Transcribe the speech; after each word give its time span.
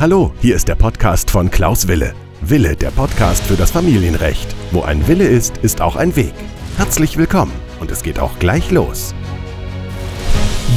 Hallo, 0.00 0.32
hier 0.40 0.54
ist 0.54 0.68
der 0.68 0.76
Podcast 0.76 1.28
von 1.28 1.50
Klaus 1.50 1.88
Wille. 1.88 2.14
Wille, 2.40 2.76
der 2.76 2.92
Podcast 2.92 3.44
für 3.44 3.56
das 3.56 3.72
Familienrecht. 3.72 4.54
Wo 4.70 4.82
ein 4.82 5.08
Wille 5.08 5.26
ist, 5.26 5.56
ist 5.56 5.80
auch 5.80 5.96
ein 5.96 6.14
Weg. 6.14 6.34
Herzlich 6.76 7.16
willkommen 7.16 7.50
und 7.80 7.90
es 7.90 8.04
geht 8.04 8.20
auch 8.20 8.38
gleich 8.38 8.70
los. 8.70 9.12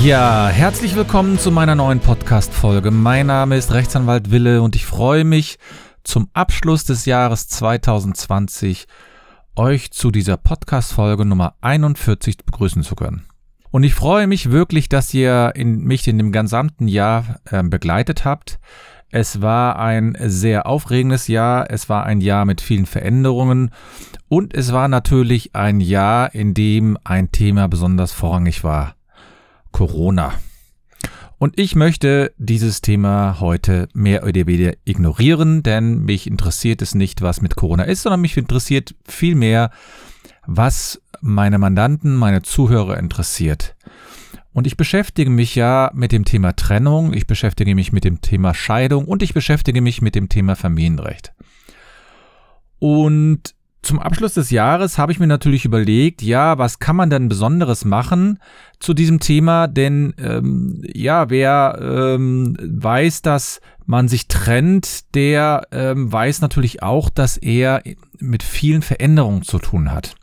Ja, 0.02 0.48
herzlich 0.48 0.96
willkommen 0.96 1.38
zu 1.38 1.52
meiner 1.52 1.76
neuen 1.76 2.00
Podcast-Folge. 2.00 2.90
Mein 2.90 3.28
Name 3.28 3.58
ist 3.58 3.72
Rechtsanwalt 3.72 4.32
Wille 4.32 4.64
und 4.64 4.76
ich 4.76 4.88
freue 4.88 5.24
mich, 5.24 5.60
zum 6.04 6.30
Abschluss 6.34 6.86
des 6.86 7.06
Jahres 7.06 7.48
2020 7.48 8.88
euch 9.56 9.92
zu 9.92 10.10
dieser 10.10 10.38
Podcast-Folge 10.38 11.26
Nummer 11.26 11.54
41 11.62 12.38
begrüßen 12.38 12.82
zu 12.82 12.96
können. 12.96 13.28
Und 13.70 13.84
ich 13.84 13.94
freue 13.94 14.26
mich 14.26 14.50
wirklich, 14.50 14.90
dass 14.90 15.14
ihr 15.14 15.52
in, 15.54 15.84
mich 15.84 16.08
in 16.08 16.18
dem 16.18 16.32
gesamten 16.32 16.88
Jahr 16.88 17.40
äh, 17.46 17.62
begleitet 17.62 18.26
habt. 18.26 18.58
Es 19.12 19.42
war 19.42 19.78
ein 19.78 20.18
sehr 20.22 20.66
aufregendes 20.68 21.28
Jahr, 21.28 21.70
es 21.70 21.90
war 21.90 22.06
ein 22.06 22.22
Jahr 22.22 22.46
mit 22.46 22.62
vielen 22.62 22.86
Veränderungen 22.86 23.72
und 24.30 24.54
es 24.54 24.72
war 24.72 24.88
natürlich 24.88 25.54
ein 25.54 25.82
Jahr, 25.82 26.34
in 26.34 26.54
dem 26.54 26.98
ein 27.04 27.30
Thema 27.32 27.68
besonders 27.68 28.14
vorrangig 28.14 28.64
war. 28.64 28.96
Corona. 29.72 30.34
Und 31.38 31.60
ich 31.60 31.76
möchte 31.76 32.34
dieses 32.38 32.80
Thema 32.80 33.42
heute 33.42 33.90
mehr 33.94 34.24
oder 34.24 34.46
weniger 34.46 34.74
ignorieren, 34.86 35.64
denn 35.64 36.06
mich 36.06 36.28
interessiert 36.28 36.82
es 36.82 36.96
nicht, 36.96 37.22
was 37.22 37.42
mit 37.42 37.56
Corona 37.56 37.84
ist, 37.84 38.04
sondern 38.04 38.22
mich 38.22 38.38
interessiert 38.38 38.96
vielmehr, 39.06 39.72
was 40.46 41.02
meine 41.20 41.58
Mandanten, 41.58 42.16
meine 42.16 42.44
Zuhörer 42.44 42.98
interessiert. 42.98 43.76
Und 44.54 44.68
ich 44.68 44.76
beschäftige 44.76 45.30
mich 45.30 45.56
ja 45.56 45.92
mit 45.94 46.12
dem 46.12 46.26
Thema 46.26 46.54
Trennung, 46.56 47.14
ich 47.14 47.26
beschäftige 47.26 47.74
mich 47.74 47.94
mit 47.94 48.04
dem 48.04 48.20
Thema 48.22 48.54
Scheidung 48.54 49.06
und 49.06 49.24
ich 49.24 49.34
beschäftige 49.34 49.82
mich 49.82 50.02
mit 50.02 50.14
dem 50.14 50.28
Thema 50.28 50.56
Familienrecht. 50.56 51.34
Und 52.80 53.56
zum 53.82 54.00
Abschluss 54.00 54.36
des 54.36 54.52
Jahres 54.52 54.98
habe 54.98 55.12
ich 55.12 55.20
mir 55.20 55.28
natürlich 55.28 55.66
überlegt, 55.66 56.22
ja, 56.22 56.58
was 56.58 56.80
kann 56.80 56.96
man 56.96 57.10
denn 57.10 57.30
Besonderes 57.30 57.84
machen 57.84 58.40
zu 58.80 58.94
diesem 58.94 59.20
Thema? 59.20 59.68
Denn 59.68 60.14
ähm, 60.20 60.84
ja, 60.94 61.30
wer 61.30 61.80
ähm, 61.82 62.58
weiß, 62.60 63.24
dass 63.24 63.60
man 63.86 64.08
sich 64.08 64.28
trennt, 64.28 65.16
der 65.16 65.68
ähm, 65.72 66.12
weiß 66.12 66.42
natürlich 66.42 66.84
auch, 66.84 67.10
dass 67.10 67.38
er 67.38 67.82
mit 68.20 68.44
vielen 68.44 68.84
Veränderungen 68.84 69.42
zu 69.42 69.58
tun 69.58 69.92
hat. 69.92 70.16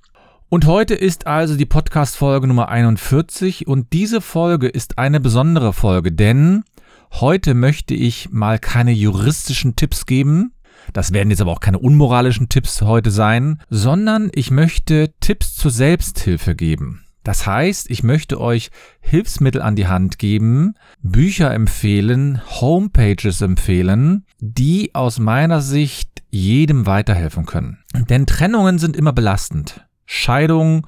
Und 0.51 0.65
heute 0.65 0.95
ist 0.95 1.27
also 1.27 1.57
die 1.57 1.67
Podcast-Folge 1.67 2.47
Nummer 2.47 2.71
41 2.71 3.67
und 3.67 3.93
diese 3.93 4.23
Folge 4.23 4.67
ist 4.67 4.97
eine 4.97 5.21
besondere 5.21 5.75
Folge, 5.75 6.11
denn 6.11 6.65
heute 7.13 7.53
möchte 7.53 7.93
ich 7.93 8.31
mal 8.31 8.59
keine 8.59 8.93
juristischen 8.93 9.77
Tipps 9.77 10.07
geben. 10.07 10.55
Das 10.95 11.13
werden 11.13 11.29
jetzt 11.29 11.43
aber 11.43 11.53
auch 11.53 11.61
keine 11.61 11.79
unmoralischen 11.79 12.49
Tipps 12.49 12.81
heute 12.81 13.11
sein, 13.11 13.61
sondern 13.69 14.31
ich 14.33 14.51
möchte 14.51 15.13
Tipps 15.21 15.55
zur 15.55 15.71
Selbsthilfe 15.71 16.55
geben. 16.55 17.05
Das 17.25 17.47
heißt, 17.47 17.91
ich 17.91 18.03
möchte 18.03 18.41
euch 18.41 18.71
Hilfsmittel 19.01 19.61
an 19.61 19.77
die 19.77 19.87
Hand 19.87 20.19
geben, 20.19 20.77
Bücher 21.03 21.53
empfehlen, 21.53 22.41
Homepages 22.49 23.43
empfehlen, 23.43 24.25
die 24.41 24.95
aus 24.95 25.19
meiner 25.19 25.61
Sicht 25.61 26.23
jedem 26.31 26.87
weiterhelfen 26.87 27.45
können. 27.45 27.81
Denn 28.09 28.25
Trennungen 28.25 28.79
sind 28.79 28.97
immer 28.97 29.13
belastend. 29.13 29.85
Scheidungen 30.11 30.83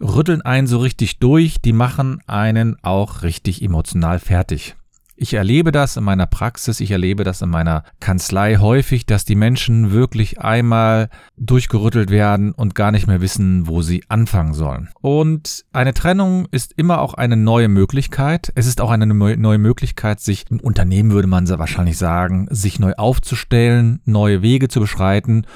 rütteln 0.00 0.40
einen 0.40 0.68
so 0.68 0.78
richtig 0.78 1.18
durch, 1.18 1.60
die 1.60 1.72
machen 1.72 2.20
einen 2.26 2.76
auch 2.82 3.22
richtig 3.22 3.60
emotional 3.60 4.20
fertig. 4.20 4.76
Ich 5.18 5.34
erlebe 5.34 5.72
das 5.72 5.96
in 5.96 6.04
meiner 6.04 6.26
Praxis, 6.26 6.78
ich 6.78 6.90
erlebe 6.90 7.24
das 7.24 7.42
in 7.42 7.48
meiner 7.48 7.82
Kanzlei 8.00 8.58
häufig, 8.58 9.04
dass 9.04 9.24
die 9.24 9.34
Menschen 9.34 9.90
wirklich 9.90 10.40
einmal 10.42 11.08
durchgerüttelt 11.38 12.10
werden 12.10 12.52
und 12.52 12.74
gar 12.74 12.92
nicht 12.92 13.06
mehr 13.06 13.20
wissen, 13.20 13.66
wo 13.66 13.82
sie 13.82 14.04
anfangen 14.08 14.54
sollen. 14.54 14.90
Und 15.00 15.64
eine 15.72 15.94
Trennung 15.94 16.46
ist 16.52 16.74
immer 16.76 17.00
auch 17.00 17.14
eine 17.14 17.36
neue 17.36 17.68
Möglichkeit. 17.68 18.52
Es 18.54 18.66
ist 18.66 18.80
auch 18.80 18.90
eine 18.90 19.06
neue 19.06 19.58
Möglichkeit, 19.58 20.20
sich 20.20 20.44
im 20.50 20.60
Unternehmen 20.60 21.10
würde 21.10 21.28
man 21.28 21.48
wahrscheinlich 21.48 21.96
sagen, 21.96 22.46
sich 22.50 22.78
neu 22.78 22.92
aufzustellen, 22.92 24.02
neue 24.04 24.42
Wege 24.42 24.68
zu 24.68 24.78
beschreiten 24.78 25.46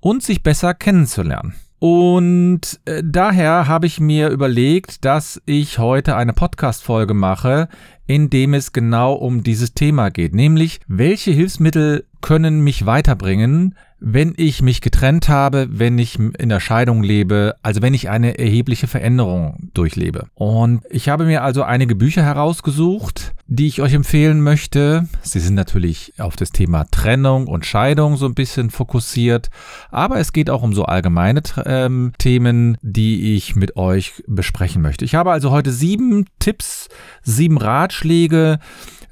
und 0.00 0.22
sich 0.22 0.42
besser 0.42 0.74
kennenzulernen. 0.74 1.54
Und 1.80 2.78
äh, 2.84 3.02
daher 3.02 3.66
habe 3.66 3.86
ich 3.86 4.00
mir 4.00 4.28
überlegt, 4.28 5.06
dass 5.06 5.40
ich 5.46 5.78
heute 5.78 6.14
eine 6.14 6.34
Podcast-Folge 6.34 7.14
mache, 7.14 7.68
in 8.06 8.28
dem 8.28 8.52
es 8.52 8.72
genau 8.72 9.14
um 9.14 9.42
dieses 9.42 9.72
Thema 9.72 10.10
geht, 10.10 10.34
nämlich 10.34 10.80
welche 10.88 11.30
Hilfsmittel 11.30 12.04
können 12.20 12.60
mich 12.60 12.84
weiterbringen, 12.84 13.76
wenn 14.00 14.34
ich 14.36 14.62
mich 14.62 14.80
getrennt 14.80 15.28
habe, 15.28 15.68
wenn 15.70 15.98
ich 15.98 16.18
in 16.18 16.48
der 16.48 16.60
Scheidung 16.60 17.02
lebe, 17.02 17.54
also 17.62 17.82
wenn 17.82 17.94
ich 17.94 18.08
eine 18.08 18.38
erhebliche 18.38 18.86
Veränderung 18.86 19.70
durchlebe. 19.74 20.26
Und 20.34 20.82
ich 20.90 21.08
habe 21.08 21.26
mir 21.26 21.42
also 21.42 21.62
einige 21.62 21.94
Bücher 21.94 22.22
herausgesucht, 22.22 23.34
die 23.46 23.66
ich 23.66 23.82
euch 23.82 23.92
empfehlen 23.92 24.40
möchte. 24.40 25.06
Sie 25.22 25.40
sind 25.40 25.54
natürlich 25.54 26.14
auf 26.18 26.36
das 26.36 26.50
Thema 26.50 26.86
Trennung 26.90 27.46
und 27.46 27.66
Scheidung 27.66 28.16
so 28.16 28.26
ein 28.26 28.34
bisschen 28.34 28.70
fokussiert, 28.70 29.50
aber 29.90 30.18
es 30.18 30.32
geht 30.32 30.48
auch 30.48 30.62
um 30.62 30.72
so 30.72 30.84
allgemeine 30.84 31.42
ähm, 31.66 32.12
Themen, 32.18 32.78
die 32.80 33.36
ich 33.36 33.54
mit 33.54 33.76
euch 33.76 34.22
besprechen 34.26 34.80
möchte. 34.80 35.04
Ich 35.04 35.14
habe 35.14 35.30
also 35.30 35.50
heute 35.50 35.72
sieben 35.72 36.26
Tipps, 36.38 36.88
sieben 37.22 37.58
Ratschläge, 37.58 38.60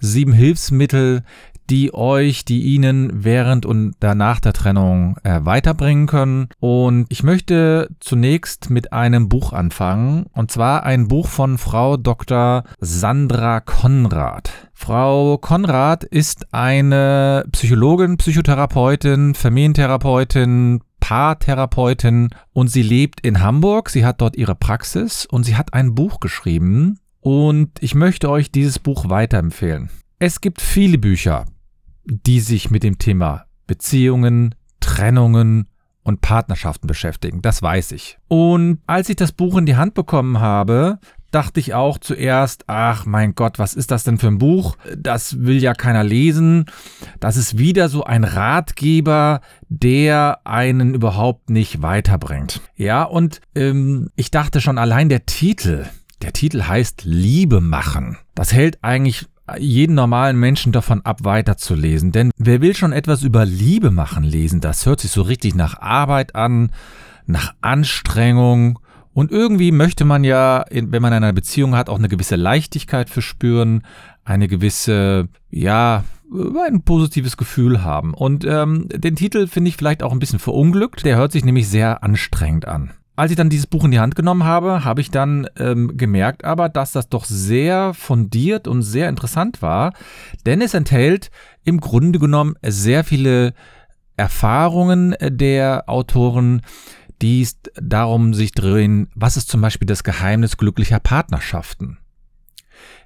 sieben 0.01 0.33
Hilfsmittel, 0.33 1.23
die 1.71 1.95
euch, 1.95 2.45
die 2.45 2.63
Ihnen 2.63 3.11
während 3.13 3.67
und 3.67 3.95
danach 4.01 4.41
der 4.41 4.53
Trennung 4.53 5.17
äh, 5.23 5.41
weiterbringen 5.43 6.07
können. 6.07 6.49
Und 6.61 7.07
ich 7.09 7.23
möchte 7.23 7.89
zunächst 8.01 8.71
mit 8.71 8.93
einem 8.93 9.29
Buch 9.29 9.53
anfangen, 9.53 10.27
und 10.33 10.51
zwar 10.51 10.85
ein 10.85 11.09
Buch 11.09 11.29
von 11.29 11.59
Frau 11.59 11.97
Dr. 11.97 12.65
Sandra 12.81 13.61
Konrad. 13.61 14.51
Frau 14.73 15.39
Konrad 15.39 16.05
ist 16.05 16.55
eine 16.55 17.45
Psychologin, 17.53 18.17
Psychotherapeutin, 18.17 19.35
Familientherapeutin, 19.35 20.81
Paartherapeutin 21.01 22.31
und 22.53 22.69
sie 22.69 22.83
lebt 22.83 23.21
in 23.21 23.43
Hamburg. 23.43 23.91
Sie 23.91 24.05
hat 24.05 24.21
dort 24.21 24.37
ihre 24.37 24.55
Praxis 24.55 25.27
und 25.27 25.45
sie 25.45 25.57
hat 25.57 25.75
ein 25.75 25.95
Buch 25.95 26.21
geschrieben 26.21 27.01
und 27.21 27.71
ich 27.81 27.95
möchte 27.95 28.31
euch 28.31 28.53
dieses 28.53 28.79
Buch 28.79 29.09
weiterempfehlen. 29.09 29.91
Es 30.19 30.41
gibt 30.41 30.61
viele 30.61 30.99
Bücher, 30.99 31.45
die 32.09 32.41
sich 32.41 32.71
mit 32.71 32.83
dem 32.83 32.99
Thema 32.99 33.45
Beziehungen, 33.67 34.55
Trennungen 34.81 35.69
und 36.03 36.23
Partnerschaften 36.23 36.87
beschäftigen. 36.87 37.43
Das 37.43 37.63
weiß 37.63 37.93
ich. 37.93 38.19
Und 38.29 38.79
als 38.87 39.11
ich 39.11 39.17
das 39.17 39.33
Buch 39.33 39.59
in 39.59 39.67
die 39.67 39.77
Hand 39.77 39.93
bekommen 39.95 40.41
habe, 40.41 40.99
dachte 41.31 41.61
ich 41.61 41.75
auch 41.75 41.99
zuerst, 41.99 42.65
ach 42.67 43.05
mein 43.05 43.35
Gott, 43.35 43.59
was 43.59 43.75
ist 43.75 43.91
das 43.91 44.05
denn 44.05 44.17
für 44.17 44.29
ein 44.29 44.39
Buch? 44.39 44.77
Das 44.97 45.41
will 45.41 45.63
ja 45.63 45.75
keiner 45.75 46.03
lesen. 46.03 46.65
Das 47.21 47.37
ist 47.37 47.59
wieder 47.59 47.91
so 47.91 48.05
ein 48.05 48.25
Ratgeber, 48.25 49.43
der 49.69 50.41
einen 50.45 50.95
überhaupt 50.95 51.51
nicht 51.51 51.83
weiterbringt. 51.83 52.63
Ja, 52.77 53.03
und 53.03 53.43
ähm, 53.55 54.09
ich 54.17 54.31
dachte 54.31 54.63
schon 54.63 54.79
allein 54.79 55.11
der 55.11 55.27
Titel, 55.27 55.85
der 56.23 56.33
Titel 56.33 56.63
heißt 56.63 57.03
Liebe 57.05 57.61
machen. 57.61 58.17
Das 58.35 58.53
hält 58.55 58.79
eigentlich 58.83 59.27
jeden 59.59 59.95
normalen 59.95 60.39
Menschen 60.39 60.73
davon 60.73 61.01
ab, 61.03 61.21
weiterzulesen. 61.23 62.13
Denn 62.13 62.31
wer 62.37 62.61
will 62.61 62.75
schon 62.75 62.93
etwas 62.93 63.23
über 63.23 63.45
Liebe 63.45 63.91
machen 63.91 64.25
lesen? 64.25 64.61
Das 64.61 64.87
hört 64.87 65.01
sich 65.01 65.11
so 65.11 65.23
richtig 65.23 65.55
nach 65.55 65.81
Arbeit 65.81 66.35
an, 66.35 66.71
nach 67.27 67.55
Anstrengung. 67.61 68.79
Und 69.13 69.33
irgendwie 69.33 69.73
möchte 69.73 70.05
man 70.05 70.25
ja, 70.25 70.65
wenn 70.71 71.03
man 71.03 71.13
eine 71.13 71.33
Beziehung 71.33 71.75
hat, 71.75 71.89
auch 71.89 71.99
eine 71.99 72.09
gewisse 72.09 72.37
Leichtigkeit 72.37 73.11
verspüren, 73.11 73.83
eine 74.25 74.49
gewisse, 74.49 75.29
ja, 75.51 76.05
ein 76.67 76.83
positives 76.83 77.37
Gefühl 77.37 77.83
haben. 77.83 78.15
Und 78.15 78.45
ähm, 78.45 78.87
den 78.89 79.17
Titel 79.17 79.47
finde 79.47 79.71
ich 79.71 79.77
vielleicht 79.77 80.03
auch 80.03 80.13
ein 80.13 80.19
bisschen 80.19 80.39
verunglückt. 80.39 81.05
Der 81.05 81.17
hört 81.17 81.33
sich 81.33 81.45
nämlich 81.45 81.69
sehr 81.69 82.03
anstrengend 82.03 82.69
an. 82.69 82.91
Als 83.19 83.33
ich 83.33 83.37
dann 83.37 83.51
dieses 83.51 83.67
Buch 83.67 83.83
in 83.83 83.91
die 83.91 83.99
Hand 83.99 84.15
genommen 84.15 84.45
habe, 84.45 84.85
habe 84.85 85.01
ich 85.01 85.11
dann 85.11 85.49
ähm, 85.59 85.97
gemerkt 85.97 86.45
aber, 86.45 86.69
dass 86.69 86.93
das 86.93 87.09
doch 87.09 87.25
sehr 87.25 87.93
fundiert 87.93 88.69
und 88.69 88.83
sehr 88.83 89.09
interessant 89.09 89.61
war, 89.61 89.93
denn 90.47 90.63
es 90.63 90.73
enthält 90.73 91.33
im 91.65 91.81
Grunde 91.81 92.21
genommen 92.21 92.55
sehr 92.63 93.03
viele 93.03 93.55
Erfahrungen 94.17 95.17
der 95.21 95.89
Autoren, 95.89 96.63
die 97.21 97.43
es 97.43 97.59
darum 97.75 98.35
sich 98.35 98.53
drehen, 98.53 99.09
was 99.17 99.37
ist 99.37 99.49
zum 99.49 99.63
Beispiel 99.63 99.87
das 99.87 100.05
Geheimnis 100.05 100.57
glücklicher 100.57 101.01
Partnerschaften? 101.01 101.99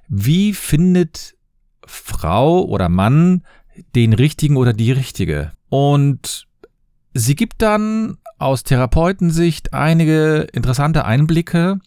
Wie 0.07 0.53
findet 0.53 1.35
Frau 1.87 2.61
oder 2.61 2.87
Mann 2.87 3.41
den 3.95 4.13
richtigen 4.13 4.57
oder 4.57 4.73
die 4.73 4.91
richtige? 4.91 5.53
Und 5.69 6.45
sie 7.15 7.33
gibt 7.33 7.63
dann 7.63 8.19
aus 8.43 8.63
Therapeutensicht 8.63 9.73
einige 9.73 10.47
interessante 10.53 11.05
Einblicke 11.05 11.79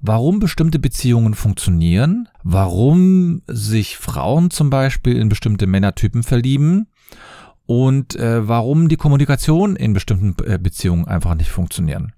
warum 0.00 0.38
bestimmte 0.38 0.78
Beziehungen 0.78 1.34
funktionieren, 1.34 2.28
warum 2.42 3.42
sich 3.46 3.96
Frauen 3.96 4.50
zum 4.50 4.70
Beispiel 4.70 5.16
in 5.16 5.28
bestimmte 5.28 5.66
Männertypen 5.66 6.22
verlieben 6.22 6.88
und 7.66 8.16
äh, 8.16 8.46
warum 8.46 8.88
die 8.88 8.96
Kommunikation 8.96 9.76
in 9.76 9.92
bestimmten 9.92 10.34
äh, 10.44 10.58
Beziehungen 10.58 11.06
einfach 11.06 11.34
nicht 11.34 11.50
funktionieren. 11.50 12.12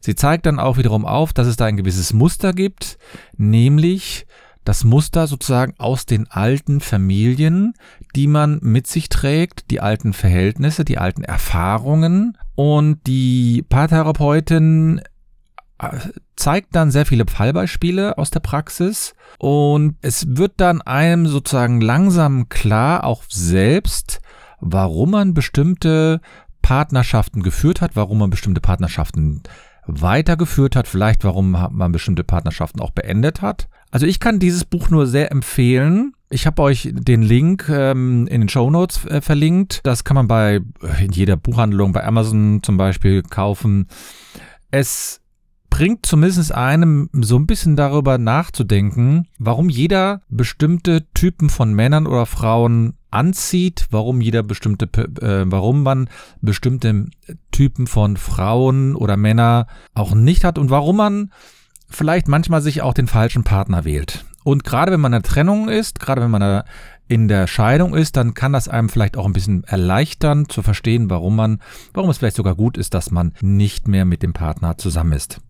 Sie 0.00 0.14
zeigt 0.14 0.46
dann 0.46 0.60
auch 0.60 0.76
wiederum 0.76 1.04
auf, 1.04 1.32
dass 1.32 1.46
es 1.46 1.56
da 1.56 1.64
ein 1.64 1.76
gewisses 1.76 2.12
Muster 2.12 2.52
gibt, 2.52 2.98
nämlich 3.36 4.26
das 4.64 4.84
Muster 4.84 5.26
sozusagen 5.26 5.74
aus 5.78 6.06
den 6.06 6.30
alten 6.30 6.80
Familien, 6.80 7.74
die 8.14 8.26
man 8.26 8.58
mit 8.62 8.86
sich 8.86 9.08
trägt, 9.08 9.70
die 9.70 9.80
alten 9.80 10.12
Verhältnisse, 10.12 10.84
die 10.84 10.98
alten 10.98 11.24
Erfahrungen. 11.24 12.36
Und 12.56 13.06
die 13.06 13.64
Paartherapeutin 13.68 15.00
äh, 15.78 15.98
zeigt 16.36 16.74
dann 16.74 16.90
sehr 16.90 17.06
viele 17.06 17.26
Fallbeispiele 17.26 18.18
aus 18.18 18.30
der 18.30 18.40
Praxis 18.40 19.14
und 19.38 19.96
es 20.02 20.36
wird 20.36 20.54
dann 20.56 20.82
einem 20.82 21.26
sozusagen 21.26 21.80
langsam 21.80 22.48
klar, 22.48 23.04
auch 23.04 23.22
selbst, 23.28 24.20
warum 24.60 25.12
man 25.12 25.34
bestimmte 25.34 26.20
Partnerschaften 26.62 27.42
geführt 27.42 27.80
hat, 27.80 27.94
warum 27.94 28.18
man 28.18 28.30
bestimmte 28.30 28.60
Partnerschaften 28.60 29.42
weitergeführt 29.86 30.76
hat, 30.76 30.88
vielleicht 30.88 31.24
warum 31.24 31.50
man 31.52 31.92
bestimmte 31.92 32.24
Partnerschaften 32.24 32.80
auch 32.80 32.90
beendet 32.90 33.40
hat. 33.40 33.68
Also 33.90 34.06
ich 34.06 34.18
kann 34.18 34.38
dieses 34.38 34.64
Buch 34.64 34.90
nur 34.90 35.06
sehr 35.06 35.30
empfehlen. 35.30 36.12
Ich 36.28 36.46
habe 36.46 36.62
euch 36.62 36.90
den 36.92 37.22
Link 37.22 37.68
ähm, 37.68 38.26
in 38.26 38.40
den 38.40 38.48
Show 38.48 38.68
Notes 38.68 39.04
äh, 39.06 39.20
verlinkt. 39.20 39.80
Das 39.84 40.02
kann 40.02 40.16
man 40.16 40.26
bei 40.26 40.60
in 41.00 41.12
jeder 41.12 41.36
Buchhandlung, 41.36 41.92
bei 41.92 42.04
Amazon 42.04 42.60
zum 42.62 42.76
Beispiel 42.76 43.22
kaufen. 43.22 43.86
Es 44.72 45.20
bringt 45.70 46.06
zumindest 46.06 46.52
einem 46.52 47.10
so 47.12 47.36
ein 47.36 47.46
bisschen 47.46 47.76
darüber 47.76 48.18
nachzudenken, 48.18 49.28
warum 49.38 49.68
jeder 49.68 50.22
bestimmte 50.28 51.06
Typen 51.12 51.48
von 51.48 51.74
Männern 51.74 52.06
oder 52.06 52.26
Frauen 52.26 52.94
anzieht, 53.10 53.86
warum 53.90 54.20
jeder 54.20 54.42
bestimmte, 54.42 54.86
äh, 54.86 55.44
warum 55.50 55.82
man 55.82 56.08
bestimmte 56.40 57.06
Typen 57.52 57.86
von 57.86 58.16
Frauen 58.16 58.96
oder 58.96 59.16
Männer 59.16 59.66
auch 59.94 60.14
nicht 60.14 60.44
hat 60.44 60.58
und 60.58 60.70
warum 60.70 60.96
man 60.96 61.30
vielleicht 61.88 62.26
manchmal 62.26 62.62
sich 62.62 62.82
auch 62.82 62.94
den 62.94 63.06
falschen 63.06 63.44
Partner 63.44 63.84
wählt. 63.84 64.24
Und 64.46 64.62
gerade 64.62 64.92
wenn 64.92 65.00
man 65.00 65.12
in 65.12 65.22
der 65.22 65.28
Trennung 65.28 65.68
ist, 65.68 65.98
gerade 65.98 66.22
wenn 66.22 66.30
man 66.30 66.62
in 67.08 67.26
der 67.26 67.48
Scheidung 67.48 67.96
ist, 67.96 68.16
dann 68.16 68.34
kann 68.34 68.52
das 68.52 68.68
einem 68.68 68.88
vielleicht 68.88 69.16
auch 69.16 69.26
ein 69.26 69.32
bisschen 69.32 69.64
erleichtern 69.64 70.48
zu 70.48 70.62
verstehen, 70.62 71.10
warum 71.10 71.34
man, 71.34 71.60
warum 71.94 72.10
es 72.10 72.18
vielleicht 72.18 72.36
sogar 72.36 72.54
gut 72.54 72.78
ist, 72.78 72.94
dass 72.94 73.10
man 73.10 73.32
nicht 73.40 73.88
mehr 73.88 74.04
mit 74.04 74.22
dem 74.22 74.34
Partner 74.34 74.78
zusammen 74.78 75.14
ist. 75.14 75.40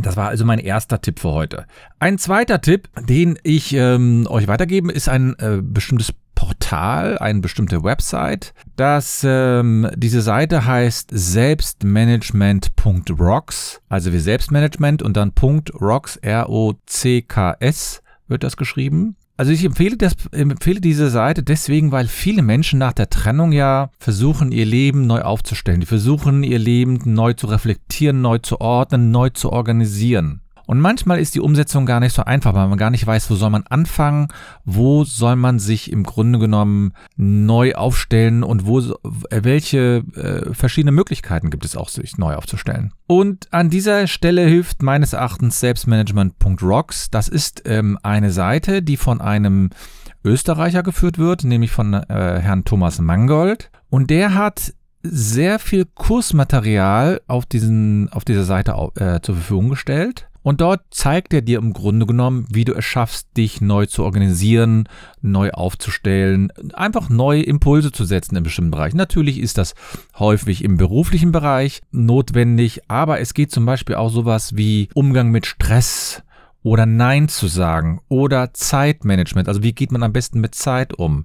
Das 0.00 0.16
war 0.16 0.30
also 0.30 0.46
mein 0.46 0.60
erster 0.60 1.02
Tipp 1.02 1.20
für 1.20 1.32
heute. 1.32 1.66
Ein 1.98 2.16
zweiter 2.16 2.62
Tipp, 2.62 2.88
den 3.06 3.38
ich 3.42 3.74
ähm, 3.74 4.26
euch 4.30 4.48
weitergebe, 4.48 4.90
ist 4.90 5.10
ein 5.10 5.38
äh, 5.38 5.58
bestimmtes 5.60 6.14
Portal, 6.34 7.18
eine 7.18 7.40
bestimmte 7.40 7.84
Website. 7.84 8.54
Das, 8.76 9.26
ähm, 9.28 9.90
diese 9.94 10.22
Seite 10.22 10.64
heißt 10.64 11.10
selbstmanagement.rocks, 11.12 13.82
also 13.90 14.14
wie 14.14 14.20
Selbstmanagement 14.20 15.02
und 15.02 15.18
dann 15.18 15.34
.rocks, 15.78 16.16
R-O-C-K-S 16.16 18.02
wird 18.32 18.42
das 18.42 18.56
geschrieben. 18.56 19.14
Also 19.36 19.52
ich 19.52 19.64
empfehle, 19.64 19.96
das, 19.96 20.14
empfehle 20.32 20.80
diese 20.80 21.08
Seite 21.08 21.42
deswegen, 21.42 21.92
weil 21.92 22.06
viele 22.06 22.42
Menschen 22.42 22.78
nach 22.78 22.92
der 22.92 23.08
Trennung 23.08 23.52
ja 23.52 23.90
versuchen, 23.98 24.52
ihr 24.52 24.66
Leben 24.66 25.06
neu 25.06 25.22
aufzustellen. 25.22 25.80
Die 25.80 25.86
versuchen, 25.86 26.42
ihr 26.42 26.58
Leben 26.58 27.00
neu 27.04 27.32
zu 27.32 27.46
reflektieren, 27.46 28.20
neu 28.20 28.38
zu 28.38 28.60
ordnen, 28.60 29.10
neu 29.10 29.30
zu 29.30 29.50
organisieren. 29.50 30.41
Und 30.66 30.80
manchmal 30.80 31.18
ist 31.18 31.34
die 31.34 31.40
Umsetzung 31.40 31.86
gar 31.86 32.00
nicht 32.00 32.14
so 32.14 32.24
einfach, 32.24 32.54
weil 32.54 32.68
man 32.68 32.78
gar 32.78 32.90
nicht 32.90 33.06
weiß, 33.06 33.30
wo 33.30 33.34
soll 33.34 33.50
man 33.50 33.64
anfangen, 33.68 34.28
wo 34.64 35.04
soll 35.04 35.36
man 35.36 35.58
sich 35.58 35.90
im 35.92 36.04
Grunde 36.04 36.38
genommen 36.38 36.92
neu 37.16 37.74
aufstellen 37.74 38.42
und 38.42 38.66
wo 38.66 38.82
welche 39.30 40.04
äh, 40.14 40.54
verschiedene 40.54 40.92
Möglichkeiten 40.92 41.50
gibt 41.50 41.64
es 41.64 41.76
auch, 41.76 41.88
sich 41.88 42.18
neu 42.18 42.34
aufzustellen. 42.34 42.92
Und 43.06 43.52
an 43.52 43.70
dieser 43.70 44.06
Stelle 44.06 44.46
hilft 44.46 44.82
meines 44.82 45.12
Erachtens 45.12 45.60
Selbstmanagement.rocks. 45.60 47.10
Das 47.10 47.28
ist 47.28 47.62
ähm, 47.66 47.98
eine 48.02 48.30
Seite, 48.30 48.82
die 48.82 48.96
von 48.96 49.20
einem 49.20 49.70
Österreicher 50.24 50.82
geführt 50.82 51.18
wird, 51.18 51.44
nämlich 51.44 51.70
von 51.70 51.94
äh, 51.94 52.40
Herrn 52.40 52.64
Thomas 52.64 53.00
Mangold. 53.00 53.70
Und 53.90 54.10
der 54.10 54.34
hat 54.34 54.72
sehr 55.02 55.58
viel 55.58 55.84
Kursmaterial 55.84 57.20
auf, 57.26 57.44
diesen, 57.44 58.08
auf 58.12 58.24
dieser 58.24 58.44
Seite 58.44 58.72
äh, 58.96 59.20
zur 59.20 59.34
Verfügung 59.34 59.70
gestellt. 59.70 60.28
Und 60.42 60.60
dort 60.60 60.82
zeigt 60.90 61.32
er 61.32 61.42
dir 61.42 61.58
im 61.58 61.72
Grunde 61.72 62.06
genommen, 62.06 62.46
wie 62.50 62.64
du 62.64 62.74
es 62.74 62.84
schaffst, 62.84 63.36
dich 63.36 63.60
neu 63.60 63.86
zu 63.86 64.02
organisieren, 64.04 64.88
neu 65.20 65.50
aufzustellen, 65.50 66.52
einfach 66.72 67.08
neue 67.08 67.42
Impulse 67.42 67.92
zu 67.92 68.04
setzen 68.04 68.36
in 68.36 68.42
bestimmten 68.42 68.72
Bereichen. 68.72 68.96
Natürlich 68.96 69.38
ist 69.38 69.58
das 69.58 69.74
häufig 70.18 70.64
im 70.64 70.76
beruflichen 70.76 71.32
Bereich 71.32 71.80
notwendig, 71.92 72.82
aber 72.88 73.20
es 73.20 73.34
geht 73.34 73.52
zum 73.52 73.66
Beispiel 73.66 73.94
auch 73.94 74.10
sowas 74.10 74.56
wie 74.56 74.88
Umgang 74.94 75.30
mit 75.30 75.46
Stress 75.46 76.22
oder 76.62 76.86
Nein 76.86 77.28
zu 77.28 77.48
sagen 77.48 78.00
oder 78.08 78.52
Zeitmanagement. 78.54 79.48
Also 79.48 79.62
wie 79.62 79.72
geht 79.72 79.92
man 79.92 80.02
am 80.02 80.12
besten 80.12 80.40
mit 80.40 80.54
Zeit 80.54 80.94
um? 80.94 81.24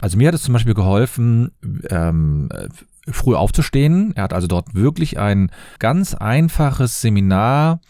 Also 0.00 0.16
mir 0.16 0.28
hat 0.28 0.34
es 0.34 0.42
zum 0.42 0.52
Beispiel 0.52 0.74
geholfen, 0.74 1.52
ähm, 1.88 2.48
früh 3.08 3.34
aufzustehen. 3.34 4.12
Er 4.16 4.24
hat 4.24 4.32
also 4.32 4.46
dort 4.46 4.74
wirklich 4.74 5.18
ein 5.18 5.50
ganz 5.78 6.14
einfaches 6.14 7.00
Seminar 7.00 7.80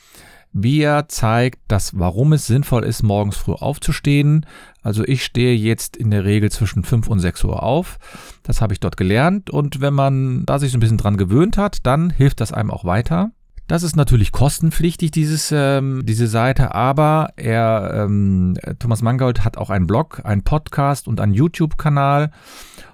wie 0.54 0.80
er 0.80 1.08
zeigt, 1.08 1.58
dass 1.68 1.98
warum 1.98 2.32
es 2.32 2.46
sinnvoll 2.46 2.84
ist, 2.84 3.02
morgens 3.02 3.36
früh 3.36 3.52
aufzustehen. 3.52 4.46
Also 4.82 5.04
ich 5.04 5.24
stehe 5.24 5.54
jetzt 5.54 5.96
in 5.96 6.10
der 6.10 6.24
Regel 6.24 6.50
zwischen 6.50 6.84
5 6.84 7.08
und 7.08 7.18
6 7.18 7.44
Uhr 7.44 7.62
auf. 7.62 7.98
Das 8.44 8.60
habe 8.60 8.72
ich 8.72 8.80
dort 8.80 8.96
gelernt 8.96 9.50
und 9.50 9.80
wenn 9.80 9.94
man 9.94 10.46
da 10.46 10.58
sich 10.60 10.70
so 10.70 10.78
ein 10.78 10.80
bisschen 10.80 10.98
dran 10.98 11.16
gewöhnt 11.16 11.58
hat, 11.58 11.78
dann 11.84 12.10
hilft 12.10 12.40
das 12.40 12.52
einem 12.52 12.70
auch 12.70 12.84
weiter. 12.84 13.32
Das 13.66 13.82
ist 13.82 13.96
natürlich 13.96 14.30
kostenpflichtig, 14.30 15.10
dieses, 15.10 15.50
ähm, 15.50 16.02
diese 16.04 16.28
Seite, 16.28 16.74
aber 16.74 17.30
er, 17.36 18.04
ähm, 18.04 18.56
Thomas 18.78 19.00
Mangold 19.02 19.44
hat 19.44 19.56
auch 19.56 19.70
einen 19.70 19.86
Blog, 19.86 20.20
einen 20.22 20.44
Podcast 20.44 21.08
und 21.08 21.18
einen 21.18 21.32
YouTube-Kanal. 21.32 22.30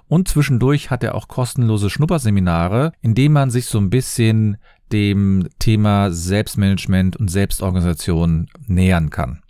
Und 0.07 0.27
zwischendurch 0.27 0.89
hat 0.89 1.03
er 1.03 1.15
auch 1.15 1.27
kostenlose 1.27 1.89
Schnupperseminare, 1.89 2.93
in 3.01 3.15
denen 3.15 3.33
man 3.33 3.49
sich 3.49 3.65
so 3.65 3.79
ein 3.79 3.89
bisschen 3.89 4.57
dem 4.91 5.47
Thema 5.59 6.11
Selbstmanagement 6.11 7.17
und 7.17 7.29
Selbstorganisation 7.29 8.47
nähern 8.67 9.09
kann. 9.09 9.41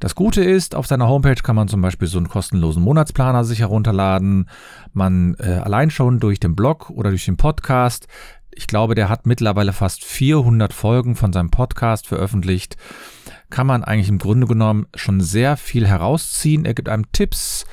Das 0.00 0.14
Gute 0.14 0.44
ist, 0.44 0.74
auf 0.74 0.86
seiner 0.86 1.08
Homepage 1.08 1.42
kann 1.42 1.56
man 1.56 1.68
zum 1.68 1.80
Beispiel 1.80 2.08
so 2.08 2.18
einen 2.18 2.28
kostenlosen 2.28 2.82
Monatsplaner 2.82 3.44
sich 3.44 3.60
herunterladen. 3.60 4.50
Man 4.92 5.34
äh, 5.38 5.60
allein 5.62 5.90
schon 5.90 6.20
durch 6.20 6.40
den 6.40 6.54
Blog 6.54 6.90
oder 6.90 7.10
durch 7.10 7.24
den 7.24 7.36
Podcast. 7.36 8.06
Ich 8.50 8.66
glaube, 8.66 8.94
der 8.94 9.08
hat 9.08 9.26
mittlerweile 9.26 9.72
fast 9.72 10.04
400 10.04 10.72
Folgen 10.72 11.16
von 11.16 11.32
seinem 11.32 11.50
Podcast 11.50 12.06
veröffentlicht. 12.06 12.76
Kann 13.50 13.66
man 13.66 13.82
eigentlich 13.82 14.08
im 14.08 14.18
Grunde 14.18 14.46
genommen 14.46 14.86
schon 14.94 15.20
sehr 15.20 15.56
viel 15.56 15.86
herausziehen. 15.86 16.64
Er 16.64 16.74
gibt 16.74 16.88
einem 16.88 17.10
Tipps 17.12 17.64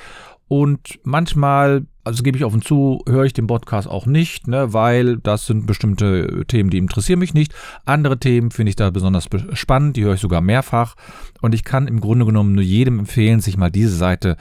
und 0.48 1.00
manchmal, 1.04 1.86
also 2.04 2.24
gebe 2.24 2.38
ich 2.38 2.46
offen 2.46 2.62
zu, 2.62 3.04
höre 3.08 3.26
ich 3.26 3.34
den 3.34 3.48
Podcast 3.48 3.88
auch 3.88 4.06
nicht, 4.06 4.48
ne, 4.48 4.74
weil 4.74 5.18
das 5.18 5.46
sind 5.46 5.66
bestimmte 5.66 6.46
Themen, 6.48 6.70
die 6.70 6.78
interessieren 6.78 7.20
mich 7.20 7.34
nicht. 7.34 7.54
Andere 7.86 8.20
Themen 8.20 8.52
finde 8.52 8.72
ich 8.72 8.76
da 8.76 8.90
besonders 8.90 9.28
spannend, 9.54 9.98
die 9.98 10.04
höre 10.04 10.16
ich 10.16 10.22
sogar 10.22 10.42
mehrfach. 10.42 10.96
Und 11.42 11.54
ich 11.54 11.64
kann 11.64 11.88
im 11.88 12.00
Grunde 12.00 12.26
genommen 12.26 12.54
nur 12.54 12.64
jedem 12.64 13.00
empfehlen, 13.00 13.40
sich 13.40 13.58
mal 13.58 13.72
diese 13.72 13.96
Seite 13.96 14.38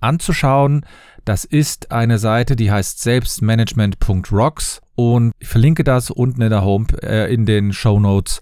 anzuschauen. 0.00 0.84
Das 1.24 1.44
ist 1.44 1.90
eine 1.90 2.18
Seite, 2.18 2.56
die 2.56 2.70
heißt 2.70 3.00
selbstmanagement.rocks 3.00 4.82
und 4.94 5.32
ich 5.38 5.48
verlinke 5.48 5.82
das 5.82 6.10
unten 6.10 6.42
in 6.42 6.50
der 6.50 6.64
Home, 6.64 6.86
äh, 7.02 7.32
in 7.32 7.46
den 7.46 7.72
Show 7.72 7.98
Notes 7.98 8.40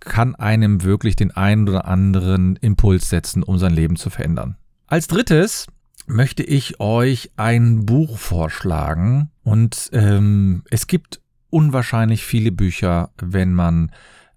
kann 0.00 0.34
einem 0.34 0.82
wirklich 0.82 1.14
den 1.14 1.30
einen 1.30 1.68
oder 1.68 1.86
anderen 1.86 2.56
Impuls 2.56 3.08
setzen, 3.08 3.42
um 3.42 3.58
sein 3.58 3.72
Leben 3.72 3.96
zu 3.96 4.10
verändern. 4.10 4.56
Als 4.86 5.06
drittes 5.06 5.66
möchte 6.06 6.42
ich 6.42 6.80
euch 6.80 7.30
ein 7.36 7.86
Buch 7.86 8.18
vorschlagen. 8.18 9.30
Und 9.42 9.90
ähm, 9.92 10.62
es 10.70 10.86
gibt 10.86 11.20
unwahrscheinlich 11.50 12.24
viele 12.24 12.52
Bücher, 12.52 13.10
wenn 13.18 13.52
man 13.52 13.90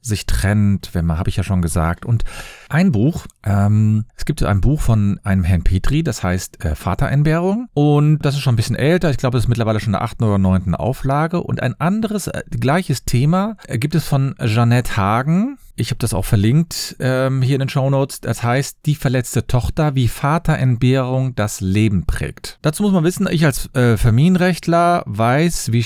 sich 0.05 0.27
trennt, 0.27 0.91
wenn 0.93 1.05
man, 1.05 1.17
habe 1.17 1.29
ich 1.29 1.35
ja 1.35 1.43
schon 1.43 1.63
gesagt. 1.63 2.05
Und 2.05 2.23
ein 2.69 2.91
Buch, 2.91 3.25
ähm, 3.43 4.05
es 4.15 4.25
gibt 4.25 4.43
ein 4.43 4.61
Buch 4.61 4.79
von 4.79 5.19
einem 5.23 5.43
Herrn 5.43 5.63
Petri, 5.63 6.03
das 6.03 6.21
heißt 6.21 6.63
äh, 6.63 6.75
Vaterentbehrung. 6.75 7.67
Und 7.73 8.19
das 8.19 8.35
ist 8.35 8.41
schon 8.41 8.53
ein 8.53 8.57
bisschen 8.57 8.75
älter. 8.75 9.09
Ich 9.09 9.17
glaube, 9.17 9.37
es 9.37 9.45
ist 9.45 9.47
mittlerweile 9.47 9.79
schon 9.79 9.87
in 9.87 9.93
der 9.93 10.03
achten 10.03 10.23
oder 10.23 10.37
neunten 10.37 10.75
Auflage. 10.75 11.41
Und 11.41 11.61
ein 11.61 11.79
anderes, 11.79 12.27
äh, 12.27 12.43
gleiches 12.51 13.05
Thema 13.05 13.57
äh, 13.67 13.79
gibt 13.79 13.95
es 13.95 14.05
von 14.05 14.35
Jeanette 14.39 14.95
Hagen. 14.95 15.57
Ich 15.77 15.89
habe 15.89 15.99
das 15.99 16.13
auch 16.13 16.23
verlinkt 16.23 16.95
ähm, 16.99 17.41
hier 17.41 17.55
in 17.55 17.59
den 17.59 17.69
Show 17.69 17.89
Notes. 17.89 18.21
Das 18.21 18.43
heißt, 18.43 18.79
die 18.85 18.95
verletzte 18.95 19.45
Tochter, 19.45 19.93
wie 19.95 20.07
Vaterentbehrung 20.07 21.35
das 21.35 21.59
Leben 21.59 22.05
prägt. 22.05 22.59
Dazu 22.61 22.83
muss 22.83 22.93
man 22.93 23.03
wissen, 23.03 23.27
ich 23.29 23.45
als 23.45 23.73
äh, 23.75 23.97
Familienrechtler 23.97 25.03
weiß, 25.05 25.73
wie 25.73 25.83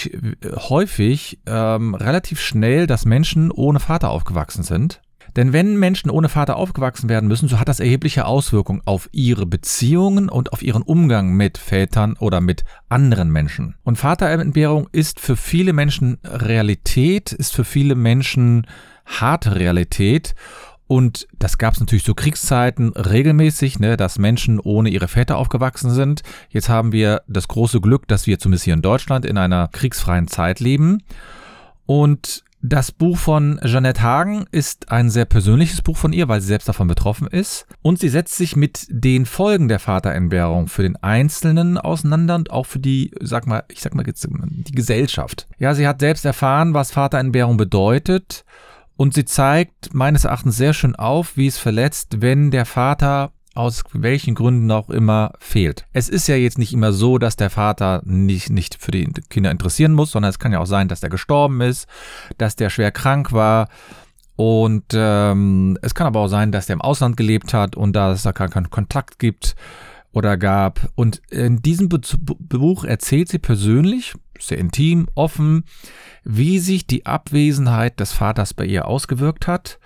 häufig 0.70 1.40
ähm, 1.48 1.96
relativ 1.96 2.40
schnell, 2.40 2.86
dass 2.86 3.06
Menschen 3.06 3.50
ohne 3.52 3.80
Vater 3.80 4.10
aufgewachsen 4.10 4.64
sind. 4.64 5.02
Denn 5.36 5.54
wenn 5.54 5.78
Menschen 5.78 6.10
ohne 6.10 6.30
Vater 6.30 6.56
aufgewachsen 6.56 7.10
werden 7.10 7.28
müssen, 7.28 7.48
so 7.48 7.60
hat 7.60 7.70
das 7.70 7.80
erhebliche 7.80 8.26
Auswirkungen 8.26 8.82
auf 8.86 9.10
ihre 9.12 9.46
Beziehungen 9.46 10.30
und 10.30 10.54
auf 10.54 10.62
ihren 10.62 10.82
Umgang 10.82 11.34
mit 11.34 11.58
Vätern 11.58 12.16
oder 12.20 12.42
mit 12.42 12.64
anderen 12.90 13.32
Menschen. 13.32 13.76
Und 13.84 13.98
Vaterentbehrung 13.98 14.88
ist 14.92 15.20
für 15.20 15.36
viele 15.36 15.74
Menschen 15.74 16.18
Realität, 16.24 17.32
ist 17.32 17.54
für 17.54 17.64
viele 17.64 17.96
Menschen 17.96 18.66
harte 19.10 19.56
Realität. 19.56 20.36
Und 20.88 21.28
das 21.38 21.60
gab 21.60 21.76
es 21.76 21.80
natürlich 21.80 22.04
zu 22.04 22.16
Kriegszeiten 22.16 22.94
regelmäßig, 22.94 23.80
ne, 23.80 23.96
dass 23.96 24.18
Menschen 24.18 24.60
ohne 24.60 24.90
ihre 24.90 25.08
Väter 25.08 25.38
aufgewachsen 25.38 25.92
sind. 25.92 26.24
Jetzt 26.50 26.68
haben 26.68 26.92
wir 26.92 27.22
das 27.28 27.48
große 27.48 27.80
Glück, 27.80 28.08
dass 28.08 28.26
wir 28.26 28.40
zumindest 28.40 28.66
hier 28.66 28.74
in 28.74 28.82
Deutschland 28.82 29.24
in 29.24 29.38
einer 29.38 29.68
kriegsfreien 29.68 30.28
Zeit 30.28 30.60
leben. 30.60 31.04
Und 31.86 32.44
das 32.62 32.92
Buch 32.92 33.18
von 33.18 33.60
Jeanette 33.64 34.02
Hagen 34.02 34.46
ist 34.52 34.92
ein 34.92 35.10
sehr 35.10 35.26
persönliches 35.26 35.82
Buch 35.82 35.96
von 35.96 36.12
ihr, 36.12 36.28
weil 36.28 36.42
sie 36.42 36.48
selbst 36.48 36.68
davon 36.68 36.88
betroffen 36.88 37.28
ist. 37.28 37.66
Und 37.82 38.00
sie 38.00 38.10
setzt 38.10 38.36
sich 38.36 38.56
mit 38.56 38.86
den 38.90 39.26
Folgen 39.26 39.70
der 39.70 39.80
Vaterentbehrung 39.80 40.68
für 40.68 40.84
den 40.84 40.98
Einzelnen 40.98 41.78
auseinander 41.78 42.36
und 42.36 42.52
auch 42.52 42.66
für 42.66 42.80
die, 42.80 43.12
sag 43.22 43.48
mal, 43.48 43.64
ich 43.70 43.82
sag 43.82 43.96
mal 43.96 44.04
die 44.04 44.72
Gesellschaft. 44.72 45.48
Ja, 45.58 45.74
sie 45.74 45.88
hat 45.88 46.02
selbst 46.02 46.26
erfahren, 46.26 46.74
was 46.74 46.92
Vaterentbehrung 46.92 47.56
bedeutet. 47.56 48.44
Und 49.00 49.14
sie 49.14 49.24
zeigt 49.24 49.94
meines 49.94 50.26
Erachtens 50.26 50.58
sehr 50.58 50.74
schön 50.74 50.94
auf, 50.94 51.38
wie 51.38 51.48
es 51.48 51.58
verletzt, 51.58 52.18
wenn 52.20 52.52
der 52.52 52.66
Vater 52.66 53.32
aus 53.56 53.86
welchen 53.94 54.36
Gründen 54.36 54.70
auch 54.72 54.90
immer 54.90 55.32
fehlt. 55.40 55.86
Es 55.94 56.10
ist 56.10 56.28
ja 56.28 56.36
jetzt 56.36 56.58
nicht 56.58 56.74
immer 56.74 56.92
so, 56.92 57.18
dass 57.18 57.38
der 57.38 57.50
Vater 57.50 58.02
nicht, 58.04 58.50
nicht 58.50 58.76
für 58.76 58.92
die 58.92 59.10
Kinder 59.30 59.52
interessieren 59.52 59.94
muss, 59.94 60.12
sondern 60.12 60.32
es 60.32 60.38
kann 60.38 60.52
ja 60.52 60.60
auch 60.60 60.66
sein, 60.66 60.90
dass 60.90 61.00
der 61.00 61.10
gestorben 61.10 61.62
ist, 61.62 61.88
dass 62.38 62.58
der 62.58 62.70
schwer 62.70 62.92
krank 62.92 63.32
war. 63.32 63.70
Und 64.36 64.84
ähm, 64.92 65.78
es 65.82 65.96
kann 65.96 66.08
aber 66.08 66.20
auch 66.20 66.28
sein, 66.28 66.52
dass 66.52 66.66
der 66.66 66.74
im 66.74 66.82
Ausland 66.82 67.16
gelebt 67.16 67.54
hat 67.54 67.78
und 67.78 67.96
da 67.96 68.12
es 68.12 68.24
da 68.24 68.34
keinen 68.34 68.70
Kontakt 68.70 69.18
gibt 69.18 69.56
oder 70.12 70.36
gab. 70.36 70.92
Und 70.96 71.22
in 71.30 71.62
diesem 71.62 71.88
Buch 71.88 72.84
erzählt 72.84 73.30
sie 73.30 73.40
persönlich, 73.40 74.16
sehr 74.40 74.58
intim, 74.58 75.08
offen, 75.16 75.64
wie 76.24 76.60
sich 76.60 76.88
die 76.88 77.06
Abwesenheit 77.06 78.00
des 78.00 78.14
Vaters 78.14 78.54
bei 78.54 78.66
ihr 78.66 78.88
ausgewirkt 78.88 79.48
hat. 79.48 79.80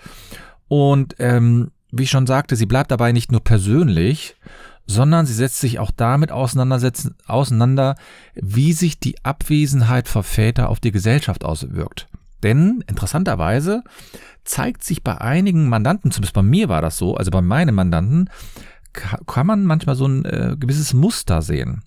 Und 0.67 1.15
ähm, 1.19 1.71
wie 1.91 2.03
ich 2.03 2.09
schon 2.09 2.27
sagte, 2.27 2.55
sie 2.55 2.65
bleibt 2.65 2.91
dabei 2.91 3.11
nicht 3.11 3.31
nur 3.31 3.41
persönlich, 3.41 4.35
sondern 4.85 5.25
sie 5.25 5.33
setzt 5.33 5.59
sich 5.59 5.79
auch 5.79 5.91
damit 5.91 6.31
auseinander, 6.31 7.95
wie 8.35 8.73
sich 8.73 8.99
die 8.99 9.23
Abwesenheit 9.23 10.07
von 10.07 10.23
Väter 10.23 10.69
auf 10.69 10.79
die 10.79 10.91
Gesellschaft 10.91 11.45
auswirkt. 11.45 12.07
Denn 12.41 12.83
interessanterweise 12.87 13.83
zeigt 14.43 14.83
sich 14.83 15.03
bei 15.03 15.19
einigen 15.19 15.69
Mandanten, 15.69 16.11
zumindest 16.11 16.33
bei 16.33 16.41
mir 16.41 16.67
war 16.67 16.81
das 16.81 16.97
so, 16.97 17.15
also 17.15 17.31
bei 17.31 17.41
meinen 17.41 17.73
Mandanten, 17.73 18.29
kann 18.91 19.47
man 19.47 19.63
manchmal 19.63 19.95
so 19.95 20.05
ein 20.05 20.25
äh, 20.25 20.55
gewisses 20.59 20.93
Muster 20.93 21.41
sehen. 21.41 21.83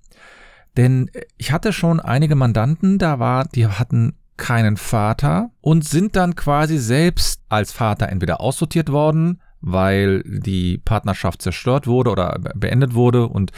Denn 0.76 1.10
ich 1.36 1.52
hatte 1.52 1.72
schon 1.72 2.00
einige 2.00 2.34
Mandanten, 2.34 2.98
da 2.98 3.18
war, 3.18 3.44
die 3.46 3.66
hatten 3.66 4.14
keinen 4.36 4.76
Vater 4.76 5.50
und 5.60 5.84
sind 5.84 6.14
dann 6.16 6.36
quasi 6.36 6.78
selbst 6.78 7.40
als 7.48 7.72
Vater 7.72 8.10
entweder 8.10 8.40
aussortiert 8.40 8.92
worden 8.92 9.40
weil 9.66 10.22
die 10.24 10.78
Partnerschaft 10.78 11.42
zerstört 11.42 11.88
wurde 11.88 12.10
oder 12.10 12.38
beendet 12.54 12.94
wurde 12.94 13.26
und 13.26 13.50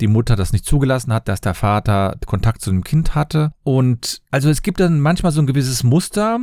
die 0.00 0.06
Mutter 0.06 0.36
das 0.36 0.52
nicht 0.52 0.64
zugelassen 0.64 1.12
hat, 1.12 1.26
dass 1.26 1.40
der 1.40 1.54
Vater 1.54 2.16
Kontakt 2.24 2.62
zu 2.62 2.70
dem 2.70 2.84
Kind 2.84 3.16
hatte. 3.16 3.52
Und 3.64 4.22
also 4.30 4.48
es 4.48 4.62
gibt 4.62 4.78
dann 4.78 5.00
manchmal 5.00 5.32
so 5.32 5.40
ein 5.40 5.46
gewisses 5.46 5.82
Muster. 5.82 6.38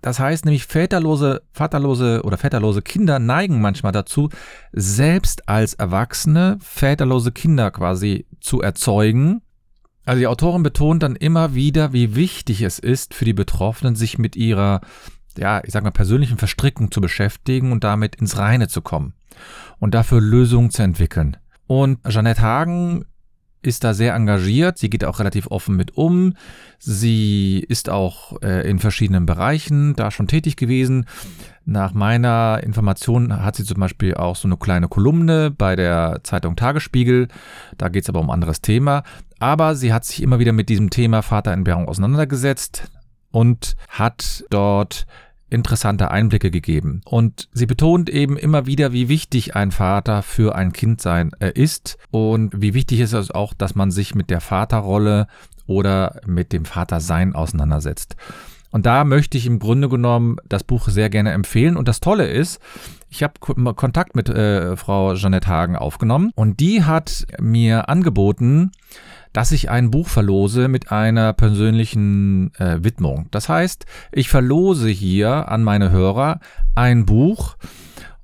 Das 0.00 0.18
heißt 0.18 0.44
nämlich, 0.44 0.66
väterlose, 0.66 1.42
vaterlose 1.52 2.22
oder 2.24 2.36
väterlose 2.36 2.82
Kinder 2.82 3.20
neigen 3.20 3.60
manchmal 3.60 3.92
dazu, 3.92 4.28
selbst 4.72 5.48
als 5.48 5.74
Erwachsene 5.74 6.58
väterlose 6.60 7.30
Kinder 7.30 7.70
quasi 7.70 8.26
zu 8.40 8.60
erzeugen. 8.60 9.40
Also 10.04 10.18
die 10.20 10.26
Autorin 10.26 10.62
betont 10.62 11.02
dann 11.02 11.16
immer 11.16 11.54
wieder, 11.54 11.92
wie 11.92 12.14
wichtig 12.14 12.62
es 12.62 12.78
ist 12.78 13.14
für 13.14 13.24
die 13.24 13.32
Betroffenen, 13.32 13.96
sich 13.96 14.18
mit 14.18 14.36
ihrer 14.36 14.80
ja, 15.38 15.62
ich 15.64 15.72
sag 15.72 15.82
mal, 15.82 15.90
persönlichen 15.90 16.38
Verstrickung 16.38 16.90
zu 16.90 17.00
beschäftigen 17.00 17.72
und 17.72 17.84
damit 17.84 18.16
ins 18.16 18.38
Reine 18.38 18.68
zu 18.68 18.82
kommen 18.82 19.14
und 19.78 19.94
dafür 19.94 20.20
Lösungen 20.20 20.70
zu 20.70 20.82
entwickeln. 20.82 21.36
Und 21.66 21.98
Jeanette 22.08 22.42
Hagen 22.42 23.04
ist 23.66 23.84
da 23.84 23.94
sehr 23.94 24.14
engagiert, 24.14 24.78
sie 24.78 24.90
geht 24.90 25.04
auch 25.04 25.18
relativ 25.18 25.46
offen 25.48 25.76
mit 25.76 25.96
um, 25.96 26.34
sie 26.78 27.64
ist 27.68 27.88
auch 27.90 28.40
äh, 28.42 28.68
in 28.68 28.78
verschiedenen 28.78 29.26
Bereichen 29.26 29.94
da 29.96 30.10
schon 30.10 30.28
tätig 30.28 30.56
gewesen. 30.56 31.06
Nach 31.64 31.94
meiner 31.94 32.60
Information 32.62 33.42
hat 33.42 33.56
sie 33.56 33.64
zum 33.64 33.80
Beispiel 33.80 34.14
auch 34.14 34.36
so 34.36 34.48
eine 34.48 34.56
kleine 34.56 34.88
Kolumne 34.88 35.50
bei 35.50 35.76
der 35.76 36.20
Zeitung 36.22 36.56
Tagesspiegel, 36.56 37.28
da 37.78 37.88
geht 37.88 38.04
es 38.04 38.08
aber 38.08 38.20
um 38.20 38.30
ein 38.30 38.34
anderes 38.34 38.60
Thema. 38.60 39.02
Aber 39.38 39.74
sie 39.74 39.92
hat 39.92 40.04
sich 40.04 40.22
immer 40.22 40.38
wieder 40.38 40.52
mit 40.52 40.68
diesem 40.68 40.90
Thema 40.90 41.22
Vaterentbehrung 41.22 41.88
auseinandergesetzt 41.88 42.90
und 43.30 43.76
hat 43.88 44.44
dort 44.50 45.06
interessante 45.50 46.10
Einblicke 46.10 46.50
gegeben. 46.50 47.00
Und 47.04 47.48
sie 47.52 47.66
betont 47.66 48.10
eben 48.10 48.36
immer 48.36 48.66
wieder, 48.66 48.92
wie 48.92 49.08
wichtig 49.08 49.56
ein 49.56 49.70
Vater 49.70 50.22
für 50.22 50.54
ein 50.54 50.72
Kind 50.72 51.00
sein 51.00 51.30
äh, 51.40 51.52
ist 51.54 51.98
und 52.10 52.60
wie 52.60 52.74
wichtig 52.74 53.00
ist 53.00 53.12
es 53.12 53.30
auch, 53.30 53.54
dass 53.54 53.74
man 53.74 53.90
sich 53.90 54.14
mit 54.14 54.30
der 54.30 54.40
Vaterrolle 54.40 55.26
oder 55.66 56.20
mit 56.26 56.52
dem 56.52 56.64
Vatersein 56.64 57.34
auseinandersetzt. 57.34 58.16
Und 58.70 58.86
da 58.86 59.04
möchte 59.04 59.38
ich 59.38 59.46
im 59.46 59.60
Grunde 59.60 59.88
genommen 59.88 60.38
das 60.48 60.64
Buch 60.64 60.88
sehr 60.88 61.08
gerne 61.08 61.30
empfehlen. 61.30 61.76
Und 61.76 61.86
das 61.86 62.00
Tolle 62.00 62.26
ist, 62.26 62.60
ich 63.08 63.22
habe 63.22 63.34
Kontakt 63.74 64.16
mit 64.16 64.28
äh, 64.28 64.76
Frau 64.76 65.14
Jeanette 65.14 65.46
Hagen 65.46 65.76
aufgenommen 65.76 66.32
und 66.34 66.58
die 66.58 66.82
hat 66.82 67.24
mir 67.38 67.88
angeboten, 67.88 68.72
dass 69.34 69.52
ich 69.52 69.68
ein 69.68 69.90
Buch 69.90 70.08
verlose 70.08 70.68
mit 70.68 70.90
einer 70.90 71.34
persönlichen 71.34 72.54
äh, 72.54 72.82
Widmung. 72.82 73.28
Das 73.30 73.50
heißt, 73.50 73.84
ich 74.12 74.30
verlose 74.30 74.88
hier 74.88 75.50
an 75.50 75.62
meine 75.62 75.90
Hörer 75.90 76.40
ein 76.74 77.04
Buch, 77.04 77.56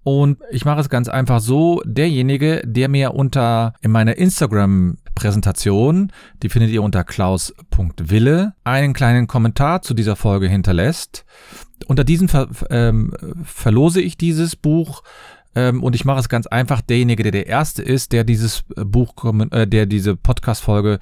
und 0.03 0.39
ich 0.51 0.65
mache 0.65 0.81
es 0.81 0.89
ganz 0.89 1.09
einfach 1.09 1.41
so, 1.41 1.83
derjenige, 1.85 2.63
der 2.65 2.89
mir 2.89 3.13
unter 3.15 3.75
in 3.83 3.91
meiner 3.91 4.17
Instagram-Präsentation, 4.17 6.11
die 6.43 6.49
findet 6.49 6.71
ihr 6.71 6.83
unter 6.83 7.05
klaus.wille, 7.05 8.55
einen 8.65 8.95
kleinen 8.95 9.27
Kommentar 9.27 9.83
zu 9.83 9.93
dieser 9.93 10.17
Folge 10.17 10.49
hinterlässt. 10.49 11.27
Unter 11.87 12.05
diesem 12.05 12.29
ver 12.29 12.49
ähm, 12.71 13.13
verlose 13.45 14.01
ich 14.01 14.17
dieses 14.17 14.57
Buch 14.57 15.03
ähm, 15.55 15.83
und 15.83 15.95
ich 15.97 16.05
mache 16.05 16.21
es 16.21 16.29
ganz 16.29 16.47
einfach. 16.47 16.81
Derjenige, 16.81 17.23
der 17.25 17.33
der 17.33 17.47
Erste 17.47 17.83
ist, 17.83 18.13
der 18.13 18.25
dieses 18.25 18.65
äh, 18.77 18.85
Buch, 18.85 19.15
äh, 19.51 19.67
der 19.67 19.87
diese 19.87 20.17
Podcast-Folge 20.17 21.01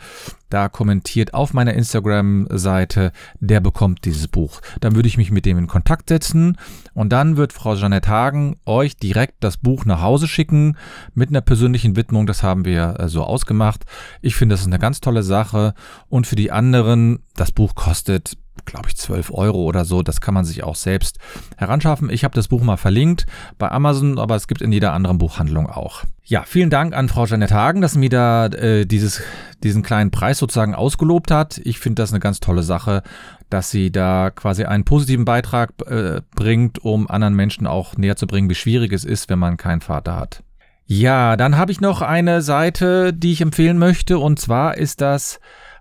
da 0.49 0.69
kommentiert 0.71 1.35
auf 1.35 1.53
meiner 1.53 1.75
Instagram-Seite, 1.75 3.13
der 3.41 3.61
bekommt 3.61 4.07
dieses 4.07 4.29
Buch. 4.29 4.61
Dann 4.81 4.95
würde 4.95 5.09
ich 5.09 5.19
mich 5.19 5.31
mit 5.31 5.45
dem 5.45 5.59
in 5.59 5.67
Kontakt 5.67 6.09
setzen 6.09 6.57
und 6.95 7.11
dann 7.11 7.37
wird 7.37 7.53
Frau 7.53 7.77
Jeanette 7.77 8.09
Hagen 8.09 8.57
euch 8.65 8.97
direkt 8.97 9.45
das 9.45 9.59
Buch 9.59 9.85
nach 9.85 10.01
Hause 10.01 10.27
schicken 10.27 10.79
mit 11.15 11.29
einer 11.29 11.43
persönlichen 11.43 11.97
Widmung. 11.97 12.27
Das 12.27 12.43
haben 12.43 12.65
wir 12.65 12.99
äh, 12.99 13.09
so 13.09 13.25
ausgemacht. 13.25 13.85
Ich 14.23 14.37
finde, 14.37 14.55
das 14.55 14.63
ist 14.63 14.69
eine 14.69 14.79
ganz 14.79 15.01
tolle 15.01 15.23
Sache 15.23 15.75
und 16.09 16.27
für 16.27 16.37
die 16.37 16.51
anderen, 16.51 17.21
das 17.37 17.53
Buch 17.53 17.75
kostet 17.75 18.39
glaube 18.65 18.89
ich, 18.89 18.97
12 18.97 19.31
Euro 19.33 19.65
oder 19.65 19.85
so. 19.85 20.03
Das 20.03 20.21
kann 20.21 20.35
man 20.35 20.45
sich 20.45 20.65
auch 20.65 20.77
selbst 20.77 21.19
heranschaffen. 21.57 22.11
Ich 22.11 22.25
habe 22.25 22.35
das 22.35 22.49
Buch 22.49 22.63
mal 22.63 22.77
verlinkt 22.77 23.27
bei 23.59 23.71
Amazon, 23.71 24.19
aber 24.19 24.37
es 24.37 24.49
gibt 24.49 24.63
in 24.63 24.73
jeder 24.73 24.93
anderen 24.93 25.19
Buchhandlung 25.19 25.69
auch. 25.69 26.05
Ja, 26.25 26.43
vielen 26.43 26.69
Dank 26.69 26.95
an 26.95 27.09
Frau 27.09 27.25
Janet 27.25 27.53
Hagen, 27.53 27.81
dass 27.81 27.97
mir 27.97 28.11
da 28.11 28.47
äh, 28.47 28.85
dieses, 28.85 29.23
diesen 29.63 29.83
kleinen 29.83 30.11
Preis 30.11 30.39
sozusagen 30.39 30.75
ausgelobt 30.75 31.31
hat. 31.31 31.59
Ich 31.65 31.79
finde 31.79 32.03
das 32.03 32.13
eine 32.13 32.21
ganz 32.21 32.41
tolle 32.41 32.63
Sache, 32.63 33.03
dass 33.49 33.71
sie 33.71 33.91
da 33.91 34.31
quasi 34.31 34.65
einen 34.65 34.85
positiven 34.85 35.25
Beitrag 35.25 35.71
äh, 35.87 36.21
bringt, 36.35 36.85
um 36.85 37.09
anderen 37.09 37.35
Menschen 37.35 37.67
auch 37.67 37.97
näher 37.97 38.17
zu 38.17 38.27
bringen, 38.27 38.51
wie 38.51 38.55
schwierig 38.55 38.93
es 38.93 39.05
ist, 39.05 39.31
wenn 39.31 39.39
man 39.39 39.57
keinen 39.57 39.81
Vater 39.81 40.17
hat. 40.17 40.43
Ja, 40.91 41.37
dann 41.37 41.57
habe 41.57 41.71
ich 41.71 41.81
noch 41.81 42.01
eine 42.01 42.41
Seite, 42.41 43.13
die 43.13 43.33
ich 43.33 43.43
empfehlen 43.43 43.79
möchte, 43.79 44.19
und 44.19 44.39
zwar 44.39 44.79
ist 44.79 45.03
das 45.03 45.39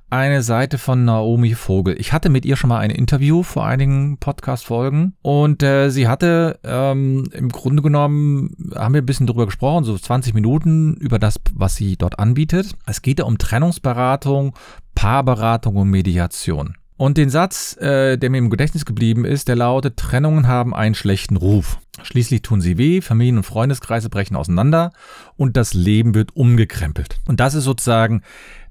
eine 0.09 0.41
Seite 0.41 0.77
von 0.77 1.05
Naomi 1.05 1.53
Vogel. 1.53 1.99
Ich 1.99 2.13
hatte 2.13 2.29
mit 2.29 2.45
ihr 2.45 2.55
schon 2.55 2.69
mal 2.69 2.79
ein 2.79 2.89
Interview 2.89 3.43
vor 3.43 3.65
einigen 3.65 4.17
Podcast-Folgen 4.17 5.13
und 5.21 5.63
äh, 5.63 5.89
sie 5.89 6.07
hatte 6.07 6.59
ähm, 6.63 7.29
im 7.33 7.49
Grunde 7.49 7.81
genommen, 7.81 8.55
haben 8.75 8.93
wir 8.93 9.01
ein 9.01 9.05
bisschen 9.05 9.27
drüber 9.27 9.45
gesprochen, 9.45 9.83
so 9.83 9.97
20 9.97 10.33
Minuten 10.33 10.95
über 10.95 11.19
das, 11.19 11.39
was 11.53 11.75
sie 11.75 11.97
dort 11.97 12.19
anbietet. 12.19 12.73
Es 12.85 13.01
geht 13.01 13.19
ja 13.19 13.25
um 13.25 13.37
Trennungsberatung, 13.37 14.55
Paarberatung 14.95 15.75
und 15.75 15.89
Mediation. 15.89 16.75
Und 16.95 17.17
den 17.17 17.29
Satz, 17.29 17.77
äh, 17.77 18.17
der 18.17 18.29
mir 18.29 18.39
im 18.39 18.49
Gedächtnis 18.49 18.85
geblieben 18.85 19.25
ist, 19.25 19.47
der 19.47 19.55
lautet, 19.55 19.97
Trennungen 19.97 20.47
haben 20.47 20.73
einen 20.73 20.95
schlechten 20.95 21.37
Ruf. 21.37 21.79
Schließlich 22.04 22.42
tun 22.42 22.62
sie 22.62 22.77
weh, 22.77 23.01
Familien- 23.01 23.38
und 23.38 23.44
Freundeskreise 23.44 24.10
brechen 24.10 24.36
auseinander 24.36 24.92
und 25.36 25.58
das 25.58 25.74
Leben 25.74 26.13
wird 26.13 26.36
umgekrempelt. 26.36 27.20
Und 27.25 27.39
das 27.39 27.54
ist 27.54 27.63
sozusagen 27.63 28.22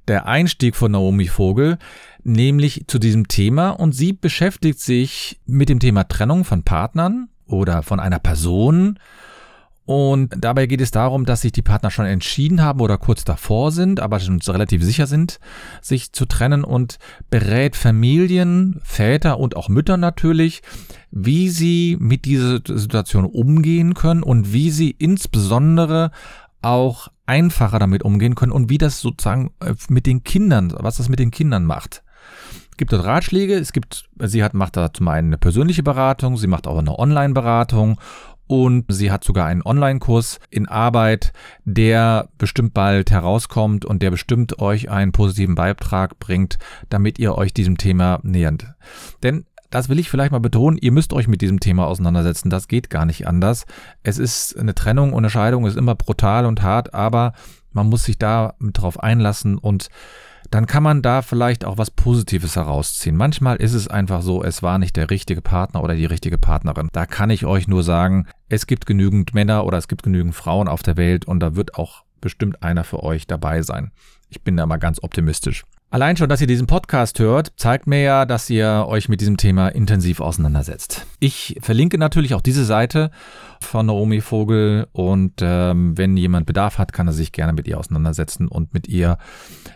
der 0.09 0.27
Einstieg 0.27 0.77
von 0.77 0.93
Naomi 0.93 1.27
Vogel, 1.27 1.79
nämlich 2.23 2.85
zu 2.87 2.99
diesem 2.99 3.29
Thema 3.29 3.71
und 3.71 3.93
sie 3.93 4.13
beschäftigt 4.13 4.81
sich 4.81 5.41
mit 5.47 5.69
dem 5.69 5.81
Thema 5.81 6.05
Trennung 6.05 6.45
von 6.45 6.63
Partnern 6.63 7.29
oder 7.47 7.83
von 7.83 8.01
einer 8.01 8.19
Person. 8.19 8.99
Und 9.87 10.35
dabei 10.37 10.67
geht 10.67 10.81
es 10.81 10.91
darum, 10.91 11.25
dass 11.25 11.43
sich 11.43 11.53
die 11.53 11.63
Partner 11.63 11.93
schon 11.93 12.07
entschieden 12.07 12.61
haben 12.61 12.81
oder 12.81 12.99
kurz 12.99 13.25
davor 13.25 13.71
sind, 13.71 14.01
aber 14.01 14.19
schon 14.19 14.41
relativ 14.41 14.83
sicher 14.83 15.07
sind, 15.07 15.39
sich 15.81 16.13
zu 16.13 16.27
trennen 16.27 16.65
und 16.65 16.99
berät 17.31 17.77
Familien, 17.77 18.81
Väter 18.83 19.39
und 19.39 19.57
auch 19.57 19.69
Mütter 19.69 19.97
natürlich, 19.97 20.63
wie 21.13 21.49
sie 21.49 21.97
mit 22.01 22.25
dieser 22.25 22.61
Situation 22.67 23.25
umgehen 23.25 23.95
können 23.95 24.25
und 24.25 24.53
wie 24.53 24.73
sie 24.73 24.91
insbesondere 24.91 26.11
auch 26.63 27.09
einfacher 27.27 27.79
damit 27.79 28.03
umgehen 28.03 28.35
können 28.35 28.53
und 28.53 28.69
wie 28.69 28.79
das 28.79 29.01
sozusagen 29.01 29.53
äh, 29.61 29.75
mit 29.89 30.07
den 30.07 30.25
Kindern, 30.25 30.73
was 30.77 30.97
das 30.97 31.09
mit 31.09 31.21
den 31.21 31.31
Kindern 31.31 31.65
macht. 31.65 32.03
Es 32.73 32.77
gibt 32.77 32.93
dort 32.93 33.05
Ratschläge, 33.05 33.55
es 33.55 33.73
gibt, 33.73 34.09
sie 34.19 34.43
hat, 34.43 34.53
macht 34.53 34.77
da 34.77 34.93
zum 34.93 35.09
einen 35.09 35.29
eine 35.29 35.39
persönliche 35.39 35.83
Beratung, 35.83 36.37
sie 36.37 36.49
macht 36.49 36.67
auch 36.67 36.79
eine 36.79 36.99
Online-Beratung 36.99 38.01
und 38.47 38.85
sie 38.89 39.11
hat 39.11 39.25
sogar 39.25 39.47
einen 39.47 39.63
Online-Kurs 39.63 40.39
in 40.51 40.69
Arbeit, 40.69 41.33
der 41.65 42.29
bestimmt 42.39 42.75
bald 42.75 43.11
herauskommt 43.11 43.85
und 43.85 44.03
der 44.03 44.11
bestimmt 44.11 44.61
euch 44.61 44.91
einen 44.91 45.13
positiven 45.13 45.55
Beitrag 45.55 46.19
bringt, 46.19 46.59
damit 46.89 47.19
ihr 47.19 47.37
euch 47.37 47.53
diesem 47.53 47.77
Thema 47.79 48.21
nähert. 48.23 48.67
Denn 49.23 49.47
das 49.71 49.89
will 49.89 49.99
ich 49.99 50.09
vielleicht 50.09 50.33
mal 50.33 50.39
betonen, 50.39 50.79
ihr 50.79 50.93
müsst 50.93 51.13
euch 51.13 51.29
mit 51.29 51.41
diesem 51.41 51.61
Thema 51.61 51.87
auseinandersetzen. 51.87 52.51
Das 52.51 52.69
geht 52.69 52.89
gar 52.89 53.05
nicht 53.05 53.27
anders. 53.27 53.67
Es 54.03 54.19
ist 54.19 54.57
eine 54.57 54.75
Trennung 54.75 55.13
und 55.13 55.19
eine 55.19 55.31
Scheidung 55.31 55.67
ist 55.67 55.77
immer 55.77 55.95
brutal 55.95 56.47
und 56.47 56.63
hart, 56.63 56.95
aber 56.95 57.33
man 57.73 57.89
muss 57.89 58.05
sich 58.05 58.19
da 58.19 58.55
drauf 58.61 59.01
einlassen 59.01 59.59
und 59.59 59.89
dann 60.57 60.67
kann 60.67 60.83
man 60.83 61.03
da 61.03 61.21
vielleicht 61.21 61.67
auch 61.67 61.77
was 61.77 61.91
Positives 61.91 62.57
herausziehen. 62.57 63.15
Manchmal 63.15 63.57
ist 63.59 63.75
es 63.75 63.89
einfach 63.89 64.23
so, 64.23 64.43
es 64.43 64.63
war 64.63 64.79
nicht 64.79 64.97
der 64.97 65.11
richtige 65.11 65.43
Partner 65.43 65.85
oder 65.85 65.95
die 65.95 66.07
richtige 66.07 66.39
Partnerin. 66.39 66.89
Da 66.93 67.05
kann 67.05 67.29
ich 67.29 67.45
euch 67.45 67.69
nur 67.69 67.83
sagen, 67.83 68.27
es 68.49 68.67
gibt 68.67 68.87
genügend 68.87 69.35
Männer 69.35 69.67
oder 69.67 69.77
es 69.77 69.87
gibt 69.87 70.03
genügend 70.03 70.35
Frauen 70.35 70.67
auf 70.67 70.83
der 70.83 70.97
Welt 70.97 71.27
und 71.27 71.41
da 71.41 71.57
wird 71.57 71.75
auch 71.75 72.05
bestimmt 72.23 72.63
einer 72.63 72.85
für 72.85 73.03
euch 73.03 73.27
dabei 73.27 73.61
sein. 73.61 73.91
Ich 74.31 74.45
bin 74.45 74.57
da 74.57 74.65
mal 74.65 74.79
ganz 74.79 74.99
optimistisch. 75.03 75.65
Allein 75.89 76.17
schon, 76.17 76.29
dass 76.29 76.41
ihr 76.41 76.49
diesen 76.49 76.67
Podcast 76.67 77.21
hört, 77.21 77.53
zeigt 77.57 77.87
mir 77.87 78.03
ja, 78.03 78.27
dass 78.27 78.51
ihr 78.51 78.87
euch 78.89 79.09
mit 79.09 79.21
diesem 79.21 79.37
Thema 79.37 79.69
intensiv 79.69 80.21
auseinandersetzt. 80.21 81.07
Ich 81.21 81.59
verlinke 81.63 81.97
natürlich 81.97 82.35
auch 82.35 82.41
diese 82.41 82.65
Seite 82.65 83.13
von 83.61 83.87
Naomi 83.87 84.21
Vogel 84.21 84.89
und 84.91 85.35
ähm, 85.41 85.97
wenn 85.97 86.17
jemand 86.17 86.45
Bedarf 86.45 86.79
hat, 86.79 86.93
kann 86.93 87.07
er 87.07 87.13
sich 87.13 87.31
gerne 87.31 87.53
mit 87.53 87.69
ihr 87.69 87.79
auseinandersetzen 87.79 88.49
und 88.49 88.75
mit 88.75 88.89
ihr 88.89 89.17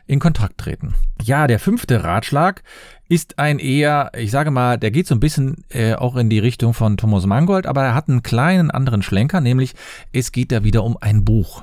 in 0.08 0.18
Kontakt 0.18 0.58
treten. 0.58 0.96
Ja, 1.22 1.46
der 1.46 1.60
fünfte 1.60 2.02
Ratschlag 2.02 2.64
ist 3.08 3.38
ein 3.38 3.60
eher, 3.60 4.10
ich 4.16 4.32
sage 4.32 4.50
mal, 4.50 4.78
der 4.78 4.90
geht 4.90 5.06
so 5.06 5.14
ein 5.14 5.20
bisschen 5.20 5.64
äh, 5.68 5.94
auch 5.94 6.16
in 6.16 6.28
die 6.28 6.40
Richtung 6.40 6.74
von 6.74 6.96
Thomas 6.96 7.24
Mangold, 7.24 7.66
aber 7.66 7.84
er 7.84 7.94
hat 7.94 8.08
einen 8.08 8.24
kleinen 8.24 8.72
anderen 8.72 9.02
Schlenker, 9.02 9.40
nämlich 9.40 9.74
es 10.12 10.32
geht 10.32 10.50
da 10.50 10.64
wieder 10.64 10.82
um 10.82 10.96
ein 11.00 11.24
Buch. 11.24 11.62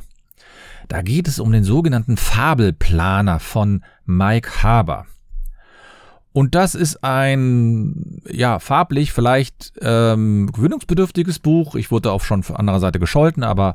Da 0.88 1.02
geht 1.02 1.28
es 1.28 1.40
um 1.40 1.52
den 1.52 1.64
sogenannten 1.64 2.18
Fabelplaner 2.18 3.40
von 3.40 3.84
Mike 4.06 4.64
Haber. 4.64 5.06
Und 6.38 6.54
das 6.54 6.76
ist 6.76 7.04
ein, 7.04 8.22
ja, 8.30 8.60
farblich 8.60 9.12
vielleicht 9.12 9.74
ähm, 9.82 10.52
gewöhnungsbedürftiges 10.54 11.40
Buch. 11.40 11.74
Ich 11.74 11.90
wurde 11.90 12.12
auch 12.12 12.24
schon 12.24 12.44
von 12.44 12.58
anderer 12.58 12.80
Seite 12.80 13.00
gescholten, 13.00 13.44
aber 13.44 13.74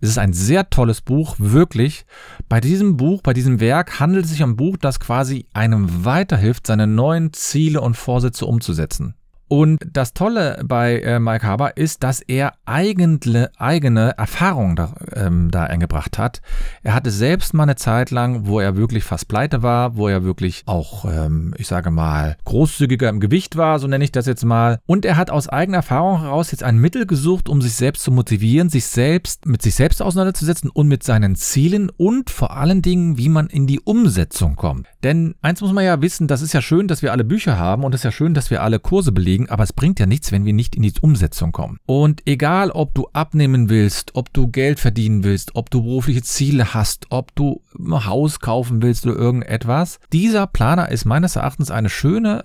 es 0.00 0.08
ist 0.08 0.18
ein 0.18 0.32
sehr 0.32 0.70
tolles 0.70 1.02
Buch, 1.02 1.36
wirklich. 1.38 2.06
Bei 2.48 2.62
diesem 2.62 2.96
Buch, 2.96 3.20
bei 3.20 3.34
diesem 3.34 3.60
Werk 3.60 4.00
handelt 4.00 4.24
es 4.24 4.30
sich 4.30 4.42
um 4.42 4.52
ein 4.52 4.56
Buch, 4.56 4.78
das 4.78 5.00
quasi 5.00 5.44
einem 5.52 6.06
weiterhilft, 6.06 6.66
seine 6.66 6.86
neuen 6.86 7.34
Ziele 7.34 7.82
und 7.82 7.94
Vorsätze 7.94 8.46
umzusetzen. 8.46 9.14
Und 9.48 9.80
das 9.92 10.12
Tolle 10.12 10.62
bei 10.64 11.00
äh, 11.00 11.18
Mike 11.18 11.46
Haber 11.46 11.76
ist, 11.76 12.02
dass 12.02 12.20
er 12.20 12.52
eigene, 12.66 13.50
eigene 13.56 14.16
Erfahrungen 14.18 14.76
da, 14.76 14.94
ähm, 15.14 15.50
da 15.50 15.64
eingebracht 15.64 16.18
hat. 16.18 16.42
Er 16.82 16.94
hatte 16.94 17.10
selbst 17.10 17.54
mal 17.54 17.62
eine 17.62 17.76
Zeit 17.76 18.10
lang, 18.10 18.46
wo 18.46 18.60
er 18.60 18.76
wirklich 18.76 19.04
fast 19.04 19.26
pleite 19.28 19.62
war, 19.62 19.96
wo 19.96 20.08
er 20.08 20.22
wirklich 20.22 20.62
auch, 20.66 21.06
ähm, 21.06 21.54
ich 21.56 21.66
sage 21.66 21.90
mal, 21.90 22.36
großzügiger 22.44 23.08
im 23.08 23.20
Gewicht 23.20 23.56
war, 23.56 23.78
so 23.78 23.86
nenne 23.86 24.04
ich 24.04 24.12
das 24.12 24.26
jetzt 24.26 24.44
mal. 24.44 24.80
Und 24.86 25.04
er 25.04 25.16
hat 25.16 25.30
aus 25.30 25.48
eigener 25.48 25.78
Erfahrung 25.78 26.20
heraus 26.20 26.50
jetzt 26.50 26.62
ein 26.62 26.78
Mittel 26.78 27.06
gesucht, 27.06 27.48
um 27.48 27.62
sich 27.62 27.74
selbst 27.74 28.02
zu 28.02 28.10
motivieren, 28.10 28.68
sich 28.68 28.84
selbst 28.84 29.46
mit 29.46 29.62
sich 29.62 29.74
selbst 29.74 30.02
auseinanderzusetzen 30.02 30.70
und 30.70 30.88
mit 30.88 31.02
seinen 31.02 31.36
Zielen 31.36 31.90
und 31.96 32.30
vor 32.30 32.56
allen 32.56 32.82
Dingen, 32.82 33.16
wie 33.16 33.28
man 33.30 33.46
in 33.46 33.66
die 33.66 33.80
Umsetzung 33.80 34.56
kommt. 34.56 34.86
Denn 35.02 35.34
eins 35.40 35.60
muss 35.60 35.72
man 35.72 35.84
ja 35.84 36.02
wissen, 36.02 36.28
das 36.28 36.42
ist 36.42 36.52
ja 36.52 36.60
schön, 36.60 36.88
dass 36.88 37.02
wir 37.02 37.12
alle 37.12 37.24
Bücher 37.24 37.58
haben 37.58 37.84
und 37.84 37.94
es 37.94 38.00
ist 38.00 38.04
ja 38.04 38.12
schön, 38.12 38.34
dass 38.34 38.50
wir 38.50 38.62
alle 38.62 38.78
Kurse 38.78 39.12
belegen 39.12 39.37
kriegen, 39.38 39.48
aber 39.48 39.64
es 39.64 39.72
bringt 39.72 40.00
ja 40.00 40.06
nichts, 40.06 40.32
wenn 40.32 40.44
wir 40.44 40.52
nicht 40.52 40.74
in 40.74 40.82
die 40.82 40.92
Umsetzung 41.00 41.52
kommen. 41.52 41.78
Und 41.86 42.22
egal, 42.26 42.70
ob 42.70 42.94
du 42.94 43.08
abnehmen 43.12 43.68
willst, 43.68 44.14
ob 44.14 44.32
du 44.32 44.48
Geld 44.48 44.80
verdienen 44.80 45.24
willst, 45.24 45.54
ob 45.54 45.70
du 45.70 45.82
berufliche 45.82 46.22
Ziele 46.22 46.74
hast, 46.74 47.06
ob 47.10 47.34
du 47.34 47.62
ein 47.78 48.04
Haus 48.06 48.40
kaufen 48.40 48.82
willst 48.82 49.06
oder 49.06 49.16
irgendetwas, 49.16 50.00
dieser 50.12 50.46
Planer 50.46 50.90
ist 50.90 51.04
meines 51.04 51.36
Erachtens 51.36 51.70
eine 51.70 51.88
schöne, 51.88 52.44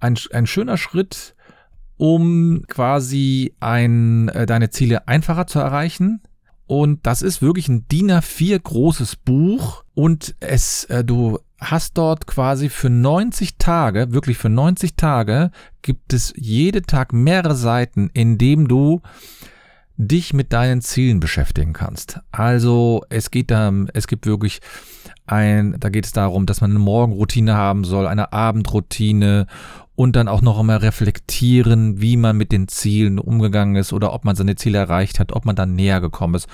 ein, 0.00 0.18
ein 0.32 0.46
schöner 0.46 0.76
Schritt, 0.76 1.34
um 1.96 2.64
quasi 2.68 3.54
ein, 3.60 4.28
äh, 4.28 4.46
deine 4.46 4.70
Ziele 4.70 5.08
einfacher 5.08 5.46
zu 5.46 5.58
erreichen. 5.58 6.20
Und 6.66 7.06
das 7.06 7.22
ist 7.22 7.42
wirklich 7.42 7.68
ein 7.68 7.86
DIN 7.88 8.10
A4 8.10 8.58
großes 8.58 9.16
Buch 9.16 9.84
und 9.94 10.34
es, 10.40 10.84
äh, 10.84 11.04
du 11.04 11.38
hast 11.58 11.96
dort 11.96 12.26
quasi 12.26 12.68
für 12.68 12.90
90 12.90 13.56
Tage, 13.56 14.12
wirklich 14.12 14.36
für 14.36 14.48
90 14.48 14.94
Tage, 14.94 15.50
gibt 15.82 16.12
es 16.12 16.34
jede 16.36 16.82
Tag 16.82 17.12
mehrere 17.12 17.54
Seiten, 17.54 18.10
in 18.12 18.36
dem 18.36 18.68
du 18.68 19.00
dich 19.96 20.34
mit 20.34 20.52
deinen 20.52 20.82
Zielen 20.82 21.20
beschäftigen 21.20 21.72
kannst. 21.72 22.20
Also 22.30 23.02
es 23.08 23.30
geht 23.30 23.50
da, 23.50 23.72
es 23.94 24.06
gibt 24.06 24.26
wirklich 24.26 24.60
ein, 25.26 25.76
da 25.80 25.88
geht 25.88 26.04
es 26.04 26.12
darum, 26.12 26.46
dass 26.46 26.60
man 26.60 26.70
eine 26.70 26.78
Morgenroutine 26.78 27.54
haben 27.54 27.84
soll, 27.84 28.06
eine 28.06 28.32
Abendroutine 28.32 29.46
und 29.96 30.14
dann 30.14 30.28
auch 30.28 30.42
noch 30.42 30.60
einmal 30.60 30.76
reflektieren, 30.76 32.00
wie 32.00 32.16
man 32.16 32.36
mit 32.36 32.52
den 32.52 32.68
Zielen 32.68 33.18
umgegangen 33.18 33.76
ist 33.76 33.92
oder 33.92 34.12
ob 34.12 34.24
man 34.24 34.36
seine 34.36 34.54
Ziele 34.54 34.78
erreicht 34.78 35.18
hat, 35.18 35.32
ob 35.32 35.44
man 35.46 35.56
dann 35.56 35.74
näher 35.74 36.00
gekommen 36.00 36.34
ist. 36.34 36.48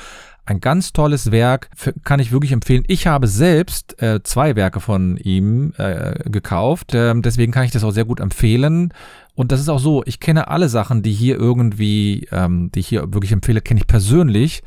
Ein 0.45 0.61
ganz 0.61 0.93
tolles 0.93 1.31
Werk, 1.31 1.71
kann 2.05 2.19
ich 2.19 2.33
wirklich 2.33 2.53
empfehlen. 2.53 2.85
Ich 2.87 3.07
habe 3.07 3.29
selbst 3.29 4.01
äh, 4.03 4.23
zwei 4.23 4.57
Werke 4.57 4.81
von 4.81 5.17
ihm 5.17 5.73
äh, 5.77 6.29
gekauft, 6.31 6.95
ähm, 6.95 7.23
deswegen 7.23 7.53
kann 7.53 7.65
ich 7.65 7.71
das 7.71 7.85
auch 7.85 7.91
sehr 7.93 8.05
gut 8.05 8.21
empfehlen. 8.21 8.93
Und 9.35 9.53
das 9.53 9.61
ist 9.61 9.69
auch 9.69 9.79
so, 9.79 10.03
ich 10.05 10.21
kenne 10.21 10.49
alle 10.49 10.69
Sachen, 10.69 11.03
die 11.03 11.13
hier 11.13 11.37
irgendwie, 11.37 12.29
ähm, 12.33 12.71
die 12.73 12.81
ich 12.81 12.89
hier 12.89 13.13
wirklich 13.13 13.33
empfehle, 13.33 13.61
kenne 13.61 13.81
ich 13.81 13.87
persönlich. 13.87 14.63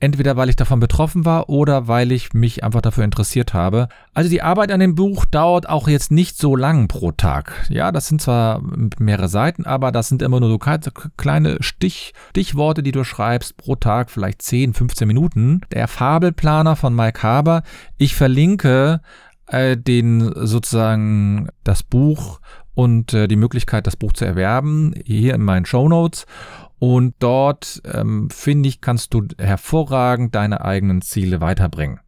Entweder 0.00 0.36
weil 0.36 0.48
ich 0.48 0.56
davon 0.56 0.80
betroffen 0.80 1.26
war 1.26 1.50
oder 1.50 1.86
weil 1.86 2.10
ich 2.10 2.32
mich 2.32 2.64
einfach 2.64 2.80
dafür 2.80 3.04
interessiert 3.04 3.52
habe. 3.52 3.88
Also 4.14 4.30
die 4.30 4.40
Arbeit 4.40 4.72
an 4.72 4.80
dem 4.80 4.94
Buch 4.94 5.26
dauert 5.26 5.68
auch 5.68 5.88
jetzt 5.88 6.10
nicht 6.10 6.38
so 6.38 6.56
lang 6.56 6.88
pro 6.88 7.12
Tag. 7.12 7.66
Ja, 7.68 7.92
das 7.92 8.08
sind 8.08 8.22
zwar 8.22 8.62
mehrere 8.98 9.28
Seiten, 9.28 9.66
aber 9.66 9.92
das 9.92 10.08
sind 10.08 10.22
immer 10.22 10.40
nur 10.40 10.48
so 10.48 10.58
kleine 10.58 11.62
Stich, 11.62 12.14
Stichworte, 12.30 12.82
die 12.82 12.92
du 12.92 13.04
schreibst 13.04 13.58
pro 13.58 13.76
Tag, 13.76 14.10
vielleicht 14.10 14.40
10, 14.40 14.72
15 14.72 15.06
Minuten. 15.06 15.60
Der 15.70 15.86
Fabelplaner 15.86 16.76
von 16.76 16.94
Mike 16.94 17.22
Haber. 17.22 17.62
Ich 17.98 18.14
verlinke 18.14 19.02
äh, 19.48 19.76
den 19.76 20.32
sozusagen 20.34 21.48
das 21.62 21.82
Buch 21.82 22.40
und 22.74 23.12
äh, 23.12 23.28
die 23.28 23.36
Möglichkeit, 23.36 23.86
das 23.86 23.96
Buch 23.96 24.12
zu 24.12 24.24
erwerben, 24.24 24.94
hier 25.04 25.34
in 25.34 25.42
meinen 25.42 25.66
Show 25.66 25.88
Notes. 25.88 26.24
Und 26.80 27.14
dort, 27.18 27.82
ähm, 27.84 28.30
finde 28.30 28.68
ich, 28.68 28.80
kannst 28.80 29.14
du 29.14 29.28
hervorragend 29.38 30.34
deine 30.34 30.64
eigenen 30.64 31.02
Ziele 31.02 31.40
weiterbringen. 31.40 32.00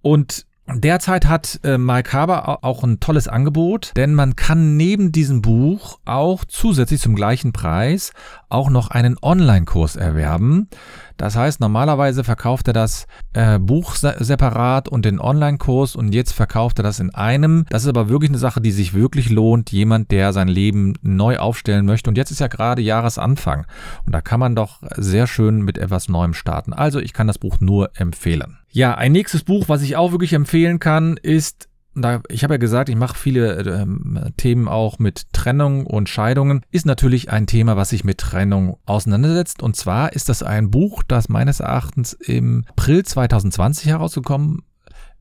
Und 0.00 0.46
Derzeit 0.70 1.24
hat 1.24 1.60
äh, 1.64 1.78
Mike 1.78 2.12
Haber 2.12 2.62
auch 2.62 2.84
ein 2.84 3.00
tolles 3.00 3.26
Angebot, 3.26 3.92
denn 3.96 4.14
man 4.14 4.36
kann 4.36 4.76
neben 4.76 5.12
diesem 5.12 5.40
Buch 5.40 5.98
auch 6.04 6.44
zusätzlich 6.44 7.00
zum 7.00 7.14
gleichen 7.14 7.52
Preis 7.52 8.12
auch 8.48 8.70
noch 8.70 8.90
einen 8.90 9.16
Online-Kurs 9.20 9.96
erwerben. 9.96 10.68
Das 11.16 11.36
heißt, 11.36 11.60
normalerweise 11.60 12.22
verkauft 12.22 12.68
er 12.68 12.72
das 12.72 13.06
äh, 13.32 13.58
Buch 13.58 13.96
separat 13.96 14.88
und 14.88 15.04
den 15.04 15.18
Online-Kurs 15.18 15.96
und 15.96 16.14
jetzt 16.14 16.32
verkauft 16.32 16.78
er 16.78 16.84
das 16.84 17.00
in 17.00 17.12
einem. 17.14 17.66
Das 17.70 17.82
ist 17.82 17.88
aber 17.88 18.08
wirklich 18.08 18.30
eine 18.30 18.38
Sache, 18.38 18.60
die 18.60 18.70
sich 18.70 18.94
wirklich 18.94 19.28
lohnt. 19.28 19.72
Jemand, 19.72 20.10
der 20.12 20.32
sein 20.32 20.48
Leben 20.48 20.94
neu 21.02 21.38
aufstellen 21.38 21.86
möchte. 21.86 22.08
Und 22.08 22.16
jetzt 22.16 22.30
ist 22.30 22.40
ja 22.40 22.46
gerade 22.46 22.82
Jahresanfang. 22.82 23.66
Und 24.06 24.14
da 24.14 24.20
kann 24.20 24.40
man 24.40 24.54
doch 24.54 24.80
sehr 24.96 25.26
schön 25.26 25.62
mit 25.62 25.76
etwas 25.76 26.08
Neuem 26.08 26.34
starten. 26.34 26.72
Also 26.72 27.00
ich 27.00 27.12
kann 27.12 27.26
das 27.26 27.38
Buch 27.38 27.56
nur 27.60 27.90
empfehlen. 27.94 28.58
Ja, 28.70 28.94
ein 28.94 29.12
nächstes 29.12 29.44
Buch, 29.44 29.68
was 29.68 29.82
ich 29.82 29.96
auch 29.96 30.12
wirklich 30.12 30.34
empfehlen 30.34 30.78
kann, 30.78 31.16
ist 31.16 31.67
da, 32.02 32.22
ich 32.28 32.44
habe 32.44 32.54
ja 32.54 32.58
gesagt, 32.58 32.88
ich 32.88 32.96
mache 32.96 33.16
viele 33.16 33.56
äh, 33.56 34.30
Themen 34.36 34.68
auch 34.68 34.98
mit 34.98 35.32
Trennung 35.32 35.86
und 35.86 36.08
Scheidungen, 36.08 36.64
ist 36.70 36.86
natürlich 36.86 37.30
ein 37.30 37.46
Thema, 37.46 37.76
was 37.76 37.90
sich 37.90 38.04
mit 38.04 38.18
Trennung 38.18 38.78
auseinandersetzt. 38.86 39.62
Und 39.62 39.76
zwar 39.76 40.12
ist 40.12 40.28
das 40.28 40.42
ein 40.42 40.70
Buch, 40.70 41.02
das 41.06 41.28
meines 41.28 41.60
Erachtens 41.60 42.12
im 42.12 42.64
April 42.68 43.04
2020 43.04 43.86
herausgekommen 43.86 44.62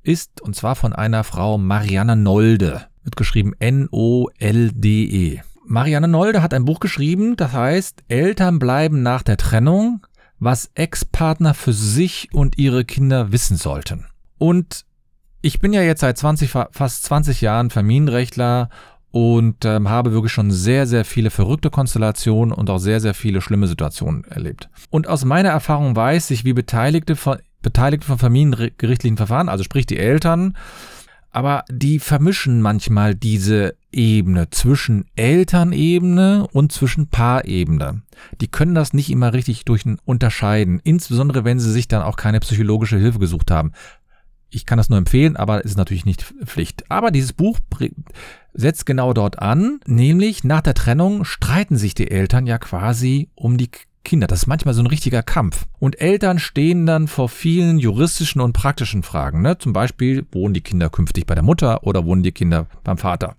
ist, 0.04 0.42
und 0.42 0.56
zwar 0.56 0.76
von 0.76 0.94
einer 0.94 1.24
Frau 1.24 1.58
Marianne 1.58 2.16
Nolde. 2.16 2.88
Wird 3.04 3.18
geschrieben 3.18 3.54
N-O-L-D-E. 3.60 5.42
Marianne 5.66 6.08
Nolde 6.08 6.42
hat 6.42 6.54
ein 6.54 6.66
Buch 6.66 6.80
geschrieben, 6.80 7.36
das 7.36 7.52
heißt 7.52 8.04
Eltern 8.08 8.58
bleiben 8.58 9.02
nach 9.02 9.22
der 9.22 9.38
Trennung, 9.38 10.06
was 10.40 10.72
Ex-Partner 10.76 11.54
für 11.54 11.74
sich 11.74 12.30
und 12.34 12.58
ihre 12.58 12.86
Kinder 12.86 13.32
wissen 13.32 13.58
sollten. 13.58 14.06
Und 14.38 14.86
ich 15.42 15.60
bin 15.60 15.74
ja 15.74 15.82
jetzt 15.82 16.02
seit 16.02 16.18
20, 16.18 16.50
fast 16.50 17.04
20 17.04 17.42
Jahren 17.42 17.70
Familienrechtler 17.70 18.70
und 19.12 19.66
ähm, 19.66 19.90
habe 19.90 20.12
wirklich 20.12 20.34
schon 20.34 20.52
sehr, 20.52 20.86
sehr 20.86 21.06
viele 21.06 21.30
verrückte 21.30 21.70
Konstellationen 21.70 22.54
und 22.54 22.70
auch 22.70 22.80
sehr, 22.80 23.00
sehr 23.00 23.14
viele 23.14 23.42
schlimme 23.42 23.68
Situationen 23.68 24.24
erlebt. 24.26 24.70
Und 24.90 25.08
aus 25.08 25.26
meiner 25.26 25.50
Erfahrung 25.50 25.96
weiß 25.96 26.32
ich, 26.32 26.46
wie 26.46 26.54
Beteiligte 26.54 27.16
von, 27.16 27.38
Beteiligte 27.62 28.06
von 28.06 28.18
familiengerichtlichen 28.18 29.18
Verfahren, 29.18 29.50
also 29.50 29.64
sprich 29.64 29.86
die 29.86 29.98
Eltern, 29.98 30.56
aber 31.32 31.66
die 31.70 32.00
vermischen 32.00 32.62
manchmal 32.62 33.16
diese 33.16 33.76
Ebene 33.92 34.50
zwischen 34.50 35.06
Elternebene 35.16 36.48
und 36.52 36.72
zwischen 36.72 37.10
Paarebene. 37.10 38.02
Die 38.42 38.48
können 38.48 38.76
das 38.76 38.94
nicht 38.94 39.10
immer 39.10 39.34
richtig 39.34 39.66
durch 39.66 39.84
unterscheiden, 40.06 40.80
insbesondere 40.84 41.46
wenn 41.46 41.60
sie 41.60 41.72
sich 41.72 41.88
dann 41.88 42.02
auch 42.02 42.16
keine 42.16 42.40
psychologische 42.40 42.98
Hilfe 42.98 43.20
gesucht 43.20 43.52
haben. 43.52 43.72
Ich 44.50 44.66
kann 44.66 44.78
das 44.78 44.90
nur 44.90 44.98
empfehlen, 44.98 45.36
aber 45.36 45.60
es 45.60 45.72
ist 45.72 45.78
natürlich 45.78 46.06
nicht 46.06 46.24
Pflicht. 46.46 46.90
Aber 46.90 47.12
dieses 47.12 47.34
Buch 47.34 47.60
setzt 48.54 48.86
genau 48.86 49.14
dort 49.14 49.40
an, 49.40 49.80
nämlich 49.86 50.44
nach 50.44 50.62
der 50.62 50.74
Trennung 50.74 51.26
streiten 51.26 51.78
sich 51.78 51.94
die 51.94 52.10
Eltern 52.10 52.48
ja 52.48 52.58
quasi 52.58 53.30
um 53.36 53.58
die 53.58 53.70
Kinder. 54.08 54.28
Das 54.28 54.40
ist 54.40 54.48
manchmal 54.48 54.74
so 54.74 54.82
ein 54.82 54.88
richtiger 54.88 55.22
Kampf. 55.22 55.66
Und 55.80 56.00
Eltern 56.00 56.40
stehen 56.40 56.86
dann 56.86 57.10
vor 57.10 57.28
vielen 57.28 57.78
juristischen 57.78 58.40
und 58.40 58.54
praktischen 58.54 59.04
Fragen. 59.04 59.42
Ne? 59.42 59.58
Zum 59.58 59.74
Beispiel, 59.74 60.26
wohnen 60.32 60.54
die 60.54 60.62
Kinder 60.62 60.90
künftig 60.90 61.26
bei 61.26 61.36
der 61.36 61.44
Mutter 61.44 61.84
oder 61.84 62.06
wohnen 62.06 62.24
die 62.24 62.32
Kinder 62.32 62.68
beim 62.86 62.98
Vater? 62.98 63.36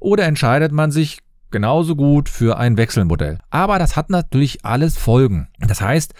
Oder 0.00 0.24
entscheidet 0.24 0.72
man 0.72 0.90
sich 0.90 1.18
genauso 1.56 1.96
gut 1.96 2.28
für 2.28 2.58
ein 2.58 2.76
Wechselmodell. 2.76 3.38
Aber 3.48 3.78
das 3.78 3.96
hat 3.96 4.10
natürlich 4.10 4.66
alles 4.66 4.98
Folgen. 4.98 5.48
Das 5.58 5.80
heißt, 5.80 6.12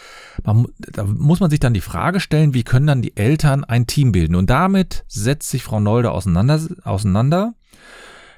man, 0.44 0.66
da 0.78 1.04
muss 1.04 1.40
man 1.40 1.50
sich 1.50 1.60
dann 1.60 1.74
die 1.74 1.82
Frage 1.82 2.20
stellen, 2.20 2.54
wie 2.54 2.64
können 2.64 2.86
dann 2.86 3.02
die 3.02 3.18
Eltern 3.18 3.62
ein 3.62 3.86
Team 3.86 4.12
bilden? 4.12 4.34
Und 4.34 4.48
damit 4.48 5.04
setzt 5.08 5.50
sich 5.50 5.62
Frau 5.62 5.78
Nolde 5.78 6.10
auseinander. 6.10 6.58
auseinander. 6.84 7.52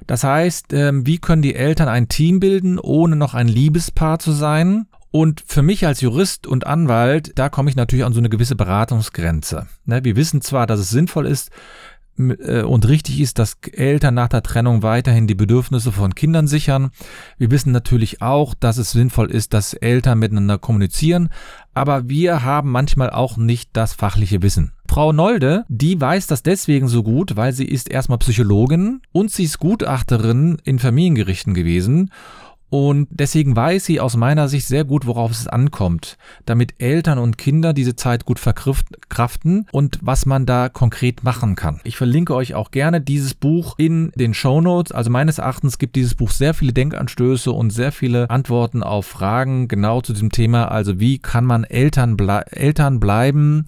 Das 0.08 0.24
heißt, 0.24 0.72
ähm, 0.72 1.06
wie 1.06 1.18
können 1.18 1.42
die 1.42 1.54
Eltern 1.54 1.86
ein 1.86 2.08
Team 2.08 2.40
bilden, 2.40 2.80
ohne 2.80 3.14
noch 3.14 3.34
ein 3.34 3.46
Liebespaar 3.46 4.18
zu 4.18 4.32
sein? 4.32 4.86
Und 5.12 5.44
für 5.46 5.62
mich 5.62 5.86
als 5.86 6.00
Jurist 6.00 6.48
und 6.48 6.66
Anwalt, 6.66 7.38
da 7.38 7.48
komme 7.48 7.70
ich 7.70 7.76
natürlich 7.76 8.04
an 8.04 8.12
so 8.12 8.18
eine 8.18 8.28
gewisse 8.28 8.56
Beratungsgrenze. 8.56 9.68
Ne, 9.84 10.02
wir 10.02 10.16
wissen 10.16 10.42
zwar, 10.42 10.66
dass 10.66 10.80
es 10.80 10.90
sinnvoll 10.90 11.26
ist, 11.26 11.50
und 12.18 12.88
richtig 12.88 13.20
ist, 13.20 13.38
dass 13.38 13.56
Eltern 13.72 14.14
nach 14.14 14.28
der 14.28 14.42
Trennung 14.42 14.82
weiterhin 14.82 15.26
die 15.26 15.34
Bedürfnisse 15.34 15.92
von 15.92 16.14
Kindern 16.14 16.48
sichern. 16.48 16.90
Wir 17.38 17.50
wissen 17.50 17.72
natürlich 17.72 18.20
auch, 18.20 18.54
dass 18.54 18.76
es 18.76 18.90
sinnvoll 18.90 19.30
ist, 19.30 19.54
dass 19.54 19.72
Eltern 19.74 20.18
miteinander 20.18 20.58
kommunizieren, 20.58 21.30
aber 21.74 22.08
wir 22.08 22.42
haben 22.42 22.70
manchmal 22.70 23.10
auch 23.10 23.36
nicht 23.36 23.70
das 23.72 23.92
fachliche 23.92 24.42
Wissen. 24.42 24.72
Frau 24.88 25.12
Nolde, 25.12 25.64
die 25.68 26.00
weiß 26.00 26.26
das 26.26 26.42
deswegen 26.42 26.88
so 26.88 27.02
gut, 27.02 27.36
weil 27.36 27.52
sie 27.52 27.66
ist 27.66 27.90
erstmal 27.90 28.18
Psychologin 28.18 29.00
und 29.12 29.30
sie 29.30 29.44
ist 29.44 29.58
Gutachterin 29.58 30.58
in 30.64 30.78
Familiengerichten 30.78 31.54
gewesen 31.54 32.10
und 32.70 33.08
deswegen 33.10 33.56
weiß 33.56 33.84
sie 33.86 34.00
aus 34.00 34.16
meiner 34.16 34.48
Sicht 34.48 34.66
sehr 34.66 34.84
gut, 34.84 35.06
worauf 35.06 35.30
es 35.30 35.46
ankommt, 35.46 36.18
damit 36.44 36.74
Eltern 36.78 37.18
und 37.18 37.38
Kinder 37.38 37.72
diese 37.72 37.96
Zeit 37.96 38.26
gut 38.26 38.38
verkraften 38.38 39.66
und 39.72 39.98
was 40.02 40.26
man 40.26 40.44
da 40.44 40.68
konkret 40.68 41.24
machen 41.24 41.56
kann. 41.56 41.80
Ich 41.84 41.96
verlinke 41.96 42.34
euch 42.34 42.54
auch 42.54 42.70
gerne 42.70 43.00
dieses 43.00 43.34
Buch 43.34 43.74
in 43.78 44.12
den 44.16 44.34
Show 44.34 44.60
Notes. 44.60 44.92
Also 44.92 45.10
meines 45.10 45.38
Erachtens 45.38 45.78
gibt 45.78 45.96
dieses 45.96 46.14
Buch 46.14 46.30
sehr 46.30 46.52
viele 46.52 46.72
Denkanstöße 46.72 47.50
und 47.50 47.70
sehr 47.70 47.92
viele 47.92 48.28
Antworten 48.28 48.82
auf 48.82 49.06
Fragen 49.06 49.68
genau 49.68 50.02
zu 50.02 50.12
diesem 50.12 50.30
Thema. 50.30 50.66
Also 50.66 51.00
wie 51.00 51.18
kann 51.18 51.46
man 51.46 51.64
Eltern, 51.64 52.16
ble 52.16 52.44
Eltern 52.50 53.00
bleiben? 53.00 53.64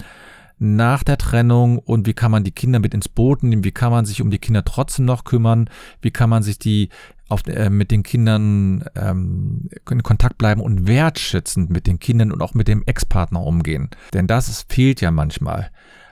nach 0.62 1.02
der 1.02 1.16
Trennung 1.16 1.78
und 1.78 2.06
wie 2.06 2.12
kann 2.12 2.30
man 2.30 2.44
die 2.44 2.52
Kinder 2.52 2.80
mit 2.80 2.92
ins 2.92 3.08
Boot 3.08 3.42
nehmen, 3.42 3.64
wie 3.64 3.72
kann 3.72 3.90
man 3.90 4.04
sich 4.04 4.20
um 4.20 4.30
die 4.30 4.38
Kinder 4.38 4.62
trotzdem 4.62 5.06
noch 5.06 5.24
kümmern, 5.24 5.70
wie 6.02 6.10
kann 6.10 6.28
man 6.28 6.42
sich 6.42 6.58
die 6.58 6.90
auf, 7.30 7.46
äh, 7.46 7.70
mit 7.70 7.90
den 7.90 8.02
Kindern 8.02 8.84
ähm, 8.96 9.68
in 9.90 10.02
Kontakt 10.02 10.38
bleiben 10.38 10.60
und 10.60 10.86
wertschätzend 10.86 11.70
mit 11.70 11.86
den 11.86 11.98
Kindern 11.98 12.32
und 12.32 12.42
auch 12.42 12.54
mit 12.54 12.68
dem 12.68 12.82
Ex-Partner 12.86 13.42
umgehen. 13.42 13.90
Denn 14.12 14.26
das 14.26 14.66
fehlt 14.68 15.00
ja 15.00 15.10
manchmal. 15.10 15.70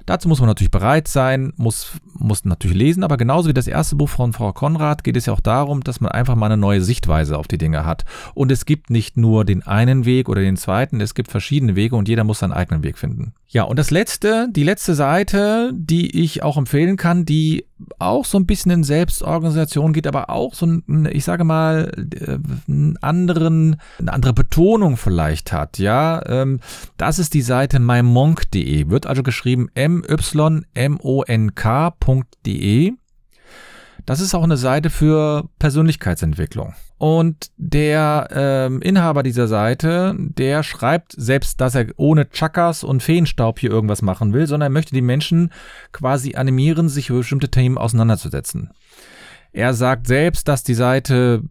Dazu 0.08 0.26
muss 0.26 0.40
man 0.40 0.48
natürlich 0.48 0.70
bereit 0.70 1.06
sein, 1.06 1.52
muss, 1.58 1.92
muss 2.14 2.46
natürlich 2.46 2.78
lesen, 2.78 3.04
aber 3.04 3.18
genauso 3.18 3.50
wie 3.50 3.52
das 3.52 3.66
erste 3.66 3.94
Buch 3.94 4.08
von 4.08 4.32
Frau 4.32 4.54
Konrad 4.54 5.04
geht 5.04 5.18
es 5.18 5.26
ja 5.26 5.34
auch 5.34 5.40
darum, 5.40 5.84
dass 5.84 6.00
man 6.00 6.10
einfach 6.10 6.34
mal 6.34 6.46
eine 6.46 6.56
neue 6.56 6.80
Sichtweise 6.80 7.36
auf 7.36 7.46
die 7.46 7.58
Dinge 7.58 7.84
hat. 7.84 8.06
Und 8.32 8.50
es 8.50 8.64
gibt 8.64 8.88
nicht 8.88 9.18
nur 9.18 9.44
den 9.44 9.66
einen 9.66 10.06
Weg 10.06 10.30
oder 10.30 10.40
den 10.40 10.56
zweiten, 10.56 11.02
es 11.02 11.14
gibt 11.14 11.30
verschiedene 11.30 11.76
Wege 11.76 11.94
und 11.94 12.08
jeder 12.08 12.24
muss 12.24 12.38
seinen 12.38 12.54
eigenen 12.54 12.82
Weg 12.84 12.96
finden. 12.96 13.34
Ja, 13.48 13.64
und 13.64 13.78
das 13.78 13.90
letzte, 13.90 14.48
die 14.50 14.64
letzte 14.64 14.94
Seite, 14.94 15.72
die 15.74 16.22
ich 16.22 16.42
auch 16.42 16.56
empfehlen 16.56 16.96
kann, 16.96 17.26
die 17.26 17.66
auch 17.98 18.24
so 18.24 18.38
ein 18.38 18.46
bisschen 18.46 18.70
in 18.70 18.84
Selbstorganisation 18.84 19.92
geht, 19.92 20.06
aber 20.06 20.30
auch 20.30 20.54
so 20.54 20.66
ein, 20.66 21.08
ich 21.12 21.24
sage 21.24 21.44
mal, 21.44 21.92
äh, 22.14 22.38
einen 22.68 22.96
anderen, 22.98 23.76
eine 23.98 24.12
andere 24.12 24.32
Betonung 24.32 24.96
vielleicht 24.96 25.52
hat, 25.52 25.78
ja. 25.78 26.24
Ähm, 26.26 26.60
das 26.96 27.18
ist 27.18 27.34
die 27.34 27.42
Seite 27.42 27.78
mymonk.de, 27.78 28.88
wird 28.88 29.06
also 29.06 29.22
geschrieben 29.22 29.68
mymonk.de. 29.74 31.12
Das 34.06 34.20
ist 34.20 34.34
auch 34.34 34.42
eine 34.42 34.56
Seite 34.56 34.90
für 34.90 35.48
Persönlichkeitsentwicklung. 35.58 36.74
Und 36.98 37.50
der 37.56 38.28
ähm, 38.32 38.82
Inhaber 38.82 39.22
dieser 39.22 39.46
Seite, 39.46 40.16
der 40.18 40.64
schreibt 40.64 41.14
selbst, 41.16 41.60
dass 41.60 41.76
er 41.76 41.86
ohne 41.96 42.28
Chakas 42.28 42.82
und 42.82 43.02
Feenstaub 43.02 43.60
hier 43.60 43.70
irgendwas 43.70 44.02
machen 44.02 44.32
will, 44.32 44.46
sondern 44.46 44.66
er 44.66 44.74
möchte 44.74 44.94
die 44.94 45.00
Menschen 45.00 45.52
quasi 45.92 46.34
animieren, 46.34 46.88
sich 46.88 47.10
über 47.10 47.18
bestimmte 47.18 47.50
Themen 47.50 47.78
auseinanderzusetzen. 47.78 48.70
Er 49.52 49.72
sagt 49.72 50.06
selbst, 50.06 50.46
dass 50.46 50.62
die 50.62 50.74
Seite, 50.74 51.42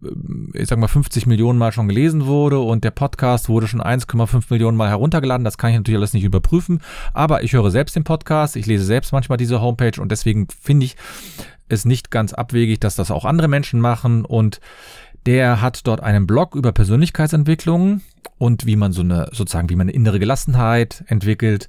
äh, 0.54 0.62
ich 0.62 0.68
sag 0.68 0.78
mal, 0.78 0.86
50 0.86 1.26
Millionen 1.26 1.58
Mal 1.58 1.72
schon 1.72 1.88
gelesen 1.88 2.26
wurde 2.26 2.58
und 2.60 2.84
der 2.84 2.90
Podcast 2.90 3.48
wurde 3.48 3.66
schon 3.66 3.82
1,5 3.82 4.44
Millionen 4.50 4.76
Mal 4.76 4.88
heruntergeladen. 4.88 5.44
Das 5.44 5.58
kann 5.58 5.70
ich 5.70 5.76
natürlich 5.76 5.98
alles 5.98 6.12
nicht 6.14 6.24
überprüfen, 6.24 6.80
aber 7.12 7.42
ich 7.42 7.54
höre 7.54 7.70
selbst 7.70 7.96
den 7.96 8.04
Podcast, 8.04 8.54
ich 8.56 8.66
lese 8.66 8.84
selbst 8.84 9.12
manchmal 9.12 9.38
diese 9.38 9.60
Homepage 9.60 10.00
und 10.00 10.12
deswegen 10.12 10.46
finde 10.60 10.86
ich 10.86 10.96
es 11.68 11.84
nicht 11.84 12.10
ganz 12.10 12.32
abwegig, 12.32 12.80
dass 12.80 12.96
das 12.96 13.10
auch 13.10 13.24
andere 13.24 13.48
Menschen 13.48 13.80
machen 13.80 14.24
und 14.24 14.60
der 15.26 15.60
hat 15.60 15.86
dort 15.86 16.00
einen 16.02 16.26
Blog 16.26 16.54
über 16.54 16.72
Persönlichkeitsentwicklung 16.72 18.00
und 18.38 18.66
wie 18.66 18.76
man 18.76 18.92
so 18.92 19.02
eine, 19.02 19.28
sozusagen, 19.32 19.68
wie 19.68 19.76
man 19.76 19.86
eine 19.86 19.92
innere 19.92 20.18
Gelassenheit 20.18 21.04
entwickelt, 21.06 21.68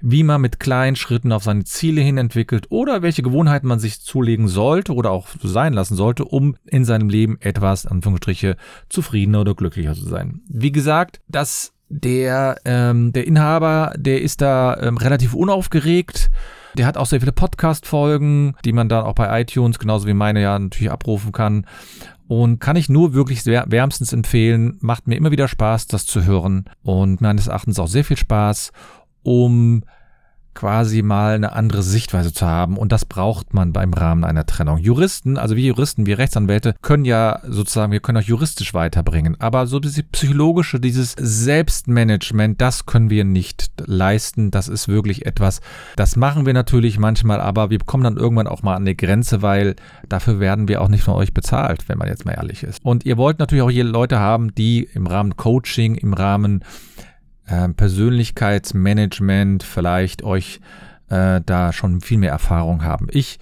wie 0.00 0.22
man 0.22 0.40
mit 0.40 0.60
kleinen 0.60 0.96
Schritten 0.96 1.32
auf 1.32 1.42
seine 1.42 1.64
Ziele 1.64 2.02
hin 2.02 2.18
entwickelt 2.18 2.66
oder 2.68 3.02
welche 3.02 3.22
Gewohnheiten 3.22 3.66
man 3.66 3.80
sich 3.80 4.00
zulegen 4.00 4.48
sollte 4.48 4.94
oder 4.94 5.10
auch 5.10 5.28
sein 5.42 5.72
lassen 5.72 5.96
sollte, 5.96 6.24
um 6.24 6.56
in 6.66 6.84
seinem 6.84 7.08
Leben 7.08 7.38
etwas, 7.40 7.86
Anführungsstriche, 7.86 8.56
zufriedener 8.88 9.40
oder 9.40 9.54
glücklicher 9.54 9.94
zu 9.94 10.06
sein. 10.06 10.42
Wie 10.46 10.72
gesagt, 10.72 11.20
das 11.26 11.72
der, 11.90 12.56
ähm, 12.64 13.12
der 13.12 13.26
Inhaber, 13.26 13.92
der 13.96 14.22
ist 14.22 14.40
da 14.40 14.76
ähm, 14.80 14.96
relativ 14.96 15.34
unaufgeregt. 15.34 16.30
Der 16.74 16.86
hat 16.86 16.96
auch 16.96 17.06
sehr 17.06 17.20
viele 17.20 17.32
Podcast-Folgen, 17.32 18.54
die 18.64 18.72
man 18.72 18.88
dann 18.88 19.04
auch 19.04 19.14
bei 19.14 19.40
iTunes, 19.40 19.80
genauso 19.80 20.06
wie 20.06 20.14
meine 20.14 20.40
ja 20.40 20.58
natürlich 20.58 20.90
abrufen 20.90 21.32
kann. 21.32 21.66
Und 22.28 22.60
kann 22.60 22.76
ich 22.76 22.88
nur 22.88 23.12
wirklich 23.12 23.44
wärmstens 23.44 24.12
empfehlen. 24.12 24.78
Macht 24.80 25.08
mir 25.08 25.16
immer 25.16 25.32
wieder 25.32 25.48
Spaß, 25.48 25.88
das 25.88 26.06
zu 26.06 26.24
hören. 26.24 26.70
Und 26.84 27.20
meines 27.20 27.48
Erachtens 27.48 27.80
auch 27.80 27.88
sehr 27.88 28.04
viel 28.04 28.16
Spaß, 28.16 28.70
um 29.24 29.82
quasi 30.60 31.00
mal 31.00 31.36
eine 31.36 31.52
andere 31.54 31.82
Sichtweise 31.82 32.34
zu 32.34 32.46
haben. 32.46 32.76
Und 32.76 32.92
das 32.92 33.06
braucht 33.06 33.54
man 33.54 33.72
beim 33.72 33.94
Rahmen 33.94 34.24
einer 34.24 34.44
Trennung. 34.44 34.76
Juristen, 34.76 35.38
also 35.38 35.56
wir 35.56 35.64
Juristen, 35.64 36.04
wir 36.04 36.18
Rechtsanwälte, 36.18 36.74
können 36.82 37.06
ja 37.06 37.40
sozusagen, 37.48 37.92
wir 37.92 38.00
können 38.00 38.18
auch 38.18 38.28
juristisch 38.28 38.74
weiterbringen. 38.74 39.40
Aber 39.40 39.66
so 39.66 39.80
dieses 39.80 40.02
psychologische, 40.12 40.78
dieses 40.78 41.14
Selbstmanagement, 41.18 42.60
das 42.60 42.84
können 42.84 43.08
wir 43.08 43.24
nicht 43.24 43.72
leisten. 43.86 44.50
Das 44.50 44.68
ist 44.68 44.86
wirklich 44.86 45.24
etwas, 45.24 45.62
das 45.96 46.16
machen 46.16 46.44
wir 46.44 46.52
natürlich 46.52 46.98
manchmal, 46.98 47.40
aber 47.40 47.70
wir 47.70 47.78
kommen 47.78 48.04
dann 48.04 48.18
irgendwann 48.18 48.46
auch 48.46 48.62
mal 48.62 48.74
an 48.74 48.82
eine 48.82 48.94
Grenze, 48.94 49.40
weil 49.40 49.76
dafür 50.10 50.40
werden 50.40 50.68
wir 50.68 50.82
auch 50.82 50.88
nicht 50.88 51.04
von 51.04 51.14
euch 51.14 51.32
bezahlt, 51.32 51.88
wenn 51.88 51.96
man 51.96 52.08
jetzt 52.08 52.26
mal 52.26 52.32
ehrlich 52.32 52.64
ist. 52.64 52.84
Und 52.84 53.06
ihr 53.06 53.16
wollt 53.16 53.38
natürlich 53.38 53.62
auch 53.62 53.70
hier 53.70 53.84
Leute 53.84 54.18
haben, 54.18 54.54
die 54.54 54.86
im 54.92 55.06
Rahmen 55.06 55.38
Coaching, 55.38 55.94
im 55.94 56.12
Rahmen 56.12 56.62
äh, 57.50 57.68
Persönlichkeitsmanagement 57.68 59.62
vielleicht 59.62 60.22
euch 60.22 60.60
äh, 61.08 61.40
da 61.44 61.72
schon 61.72 62.00
viel 62.00 62.18
mehr 62.18 62.30
Erfahrung 62.30 62.84
haben. 62.84 63.08
Ich 63.10 63.38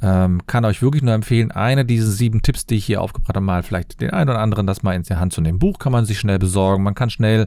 ähm, 0.00 0.40
kann 0.46 0.64
euch 0.64 0.82
wirklich 0.82 1.02
nur 1.02 1.14
empfehlen, 1.14 1.52
eine 1.52 1.84
dieser 1.84 2.10
sieben 2.10 2.42
Tipps, 2.42 2.66
die 2.66 2.76
ich 2.76 2.84
hier 2.84 3.00
aufgebracht 3.00 3.36
habe, 3.36 3.44
mal 3.44 3.62
vielleicht 3.62 4.00
den 4.00 4.10
einen 4.10 4.30
oder 4.30 4.40
anderen 4.40 4.66
das 4.66 4.82
mal 4.82 4.94
in 4.94 5.02
die 5.02 5.14
Hand 5.14 5.32
zu 5.32 5.40
nehmen. 5.40 5.58
Buch 5.58 5.78
kann 5.78 5.92
man 5.92 6.04
sich 6.04 6.18
schnell 6.18 6.38
besorgen, 6.38 6.82
man 6.82 6.94
kann 6.94 7.10
schnell 7.10 7.46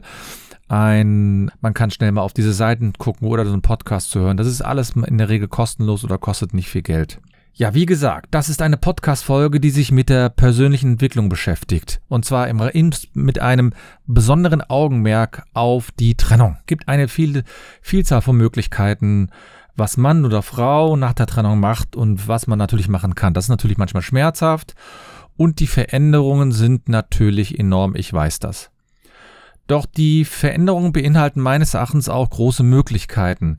ein, 0.68 1.50
man 1.60 1.74
kann 1.74 1.90
schnell 1.90 2.12
mal 2.12 2.22
auf 2.22 2.32
diese 2.32 2.52
Seiten 2.52 2.92
gucken 2.94 3.28
oder 3.28 3.44
so 3.44 3.52
einen 3.52 3.62
Podcast 3.62 4.10
zu 4.10 4.20
hören. 4.20 4.36
Das 4.36 4.46
ist 4.46 4.62
alles 4.62 4.92
in 4.96 5.18
der 5.18 5.28
Regel 5.28 5.48
kostenlos 5.48 6.02
oder 6.04 6.18
kostet 6.18 6.54
nicht 6.54 6.68
viel 6.68 6.82
Geld. 6.82 7.20
Ja, 7.58 7.72
wie 7.72 7.86
gesagt, 7.86 8.26
das 8.32 8.50
ist 8.50 8.60
eine 8.60 8.76
Podcast-Folge, 8.76 9.60
die 9.60 9.70
sich 9.70 9.90
mit 9.90 10.10
der 10.10 10.28
persönlichen 10.28 10.92
Entwicklung 10.92 11.30
beschäftigt. 11.30 12.02
Und 12.06 12.26
zwar 12.26 12.48
im, 12.48 12.60
in, 12.60 12.94
mit 13.14 13.38
einem 13.40 13.72
besonderen 14.06 14.60
Augenmerk 14.60 15.42
auf 15.54 15.90
die 15.90 16.16
Trennung. 16.16 16.58
Es 16.60 16.66
gibt 16.66 16.86
eine 16.86 17.08
viel, 17.08 17.44
Vielzahl 17.80 18.20
von 18.20 18.36
Möglichkeiten, 18.36 19.30
was 19.74 19.96
Mann 19.96 20.26
oder 20.26 20.42
Frau 20.42 20.96
nach 20.96 21.14
der 21.14 21.24
Trennung 21.24 21.58
macht 21.58 21.96
und 21.96 22.28
was 22.28 22.46
man 22.46 22.58
natürlich 22.58 22.88
machen 22.88 23.14
kann. 23.14 23.32
Das 23.32 23.46
ist 23.46 23.50
natürlich 23.50 23.78
manchmal 23.78 24.02
schmerzhaft 24.02 24.74
und 25.38 25.58
die 25.58 25.66
Veränderungen 25.66 26.52
sind 26.52 26.90
natürlich 26.90 27.58
enorm, 27.58 27.96
ich 27.96 28.12
weiß 28.12 28.38
das. 28.38 28.70
Doch 29.66 29.86
die 29.86 30.26
Veränderungen 30.26 30.92
beinhalten 30.92 31.40
meines 31.40 31.72
Erachtens 31.72 32.10
auch 32.10 32.28
große 32.28 32.64
Möglichkeiten. 32.64 33.56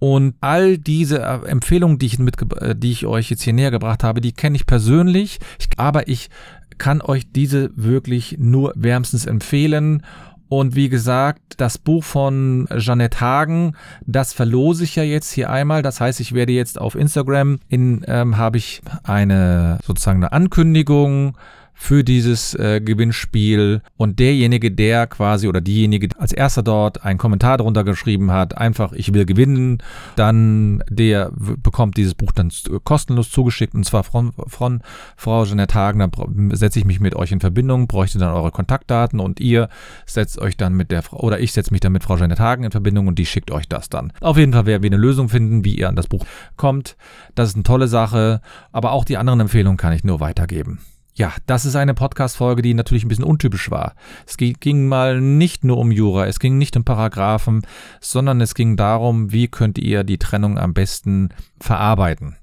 Und 0.00 0.34
all 0.40 0.78
diese 0.78 1.20
äh, 1.20 1.46
Empfehlungen, 1.46 1.98
die 1.98 2.06
ich, 2.06 2.18
äh, 2.18 2.74
die 2.74 2.90
ich 2.90 3.06
euch 3.06 3.30
jetzt 3.30 3.42
hier 3.42 3.52
näher 3.52 3.70
gebracht 3.70 4.02
habe, 4.02 4.20
die 4.20 4.32
kenne 4.32 4.56
ich 4.56 4.66
persönlich, 4.66 5.38
aber 5.76 6.08
ich 6.08 6.30
kann 6.78 7.02
euch 7.02 7.30
diese 7.30 7.70
wirklich 7.76 8.36
nur 8.38 8.72
wärmstens 8.74 9.26
empfehlen. 9.26 10.02
Und 10.48 10.74
wie 10.74 10.88
gesagt, 10.88 11.60
das 11.60 11.78
Buch 11.78 12.02
von 12.02 12.66
Jeanette 12.76 13.20
Hagen, 13.20 13.76
das 14.04 14.32
verlose 14.32 14.84
ich 14.84 14.96
ja 14.96 15.04
jetzt 15.04 15.30
hier 15.30 15.50
einmal. 15.50 15.82
Das 15.82 16.00
heißt, 16.00 16.18
ich 16.18 16.32
werde 16.32 16.52
jetzt 16.52 16.80
auf 16.80 16.96
Instagram 16.96 17.60
in 17.68 18.02
ähm, 18.08 18.36
habe 18.38 18.56
ich 18.56 18.80
eine 19.04 19.78
sozusagen 19.84 20.24
eine 20.24 20.32
Ankündigung 20.32 21.36
für 21.82 22.04
dieses 22.04 22.52
äh, 22.54 22.82
Gewinnspiel 22.82 23.80
und 23.96 24.18
derjenige, 24.18 24.70
der 24.70 25.06
quasi 25.06 25.48
oder 25.48 25.62
diejenige 25.62 26.10
als 26.18 26.30
erster 26.30 26.62
dort 26.62 27.06
einen 27.06 27.18
Kommentar 27.18 27.56
darunter 27.56 27.84
geschrieben 27.84 28.30
hat, 28.30 28.56
einfach 28.58 28.92
ich 28.92 29.14
will 29.14 29.24
gewinnen, 29.24 29.78
dann 30.14 30.84
der 30.90 31.32
bekommt 31.32 31.96
dieses 31.96 32.14
Buch 32.14 32.32
dann 32.32 32.52
kostenlos 32.84 33.30
zugeschickt 33.30 33.74
und 33.74 33.84
zwar 33.84 34.04
von, 34.04 34.32
von 34.46 34.82
Frau 35.16 35.46
Jeanette 35.46 35.74
Hagen, 35.74 36.00
dann 36.00 36.50
setze 36.52 36.78
ich 36.78 36.84
mich 36.84 37.00
mit 37.00 37.16
euch 37.16 37.32
in 37.32 37.40
Verbindung, 37.40 37.88
bräuchte 37.88 38.18
dann 38.18 38.34
eure 38.34 38.50
Kontaktdaten 38.50 39.18
und 39.18 39.40
ihr 39.40 39.70
setzt 40.04 40.38
euch 40.38 40.58
dann 40.58 40.74
mit 40.74 40.90
der 40.90 41.00
Frau 41.02 41.20
oder 41.20 41.40
ich 41.40 41.52
setze 41.52 41.72
mich 41.72 41.80
dann 41.80 41.92
mit 41.92 42.04
Frau 42.04 42.18
Jeanette 42.18 42.42
Hagen 42.42 42.64
in 42.64 42.72
Verbindung 42.72 43.06
und 43.06 43.18
die 43.18 43.26
schickt 43.26 43.50
euch 43.50 43.68
das 43.68 43.88
dann. 43.88 44.12
Auf 44.20 44.36
jeden 44.36 44.52
Fall 44.52 44.66
werden 44.66 44.82
wir 44.82 44.90
eine 44.90 45.00
Lösung 45.00 45.30
finden, 45.30 45.64
wie 45.64 45.76
ihr 45.76 45.88
an 45.88 45.96
das 45.96 46.08
Buch 46.08 46.26
kommt. 46.58 46.98
Das 47.34 47.48
ist 47.48 47.54
eine 47.54 47.64
tolle 47.64 47.88
Sache, 47.88 48.42
aber 48.70 48.92
auch 48.92 49.06
die 49.06 49.16
anderen 49.16 49.40
Empfehlungen 49.40 49.78
kann 49.78 49.94
ich 49.94 50.04
nur 50.04 50.20
weitergeben. 50.20 50.80
Ja, 51.14 51.32
das 51.46 51.64
ist 51.64 51.76
eine 51.76 51.94
Podcast-Folge, 51.94 52.62
die 52.62 52.74
natürlich 52.74 53.04
ein 53.04 53.08
bisschen 53.08 53.24
untypisch 53.24 53.70
war. 53.70 53.94
Es 54.26 54.36
ging 54.36 54.86
mal 54.86 55.20
nicht 55.20 55.64
nur 55.64 55.78
um 55.78 55.90
Jura, 55.90 56.26
es 56.26 56.38
ging 56.38 56.56
nicht 56.56 56.76
um 56.76 56.84
Paragraphen, 56.84 57.62
sondern 58.00 58.40
es 58.40 58.54
ging 58.54 58.76
darum, 58.76 59.32
wie 59.32 59.48
könnt 59.48 59.78
ihr 59.78 60.04
die 60.04 60.18
Trennung 60.18 60.58
am 60.58 60.72
besten 60.72 61.30
verarbeiten. 61.60 62.36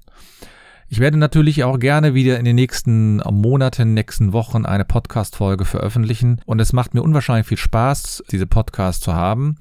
Ich 0.90 1.00
werde 1.00 1.18
natürlich 1.18 1.64
auch 1.64 1.78
gerne 1.78 2.14
wieder 2.14 2.38
in 2.38 2.46
den 2.46 2.56
nächsten 2.56 3.18
Monaten, 3.18 3.92
nächsten 3.92 4.32
Wochen 4.32 4.64
eine 4.64 4.86
Podcast-Folge 4.86 5.66
veröffentlichen 5.66 6.40
und 6.46 6.60
es 6.60 6.72
macht 6.72 6.94
mir 6.94 7.02
unwahrscheinlich 7.02 7.46
viel 7.46 7.58
Spaß, 7.58 8.24
diese 8.30 8.46
Podcast 8.46 9.02
zu 9.02 9.14
haben. 9.14 9.56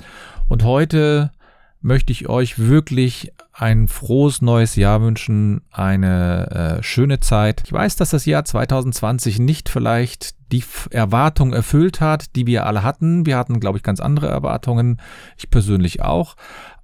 Und 0.48 0.64
heute 0.64 1.32
möchte 1.88 2.12
ich 2.12 2.28
euch 2.28 2.60
wirklich 2.60 3.32
ein 3.54 3.88
frohes 3.88 4.42
neues 4.42 4.76
Jahr 4.76 5.02
wünschen, 5.02 5.62
eine 5.72 6.80
äh, 6.80 6.84
schöne 6.84 7.22
Zeit. 7.22 7.64
Ich 7.66 7.72
weiß, 7.72 7.96
dass 7.96 8.12
das 8.12 8.26
Jahr 8.26 8.44
2020 8.44 9.40
nicht 9.40 9.70
vielleicht 9.70 10.36
die 10.52 10.64
Erwartung 10.92 11.54
erfüllt 11.54 12.02
hat, 12.02 12.36
die 12.36 12.46
wir 12.46 12.66
alle 12.66 12.84
hatten. 12.84 13.26
Wir 13.26 13.38
hatten, 13.38 13.60
glaube 13.60 13.78
ich, 13.78 13.84
ganz 13.84 14.00
andere 14.00 14.28
Erwartungen. 14.28 15.02
Ich 15.38 15.50
persönlich 15.50 16.02
auch. 16.02 16.36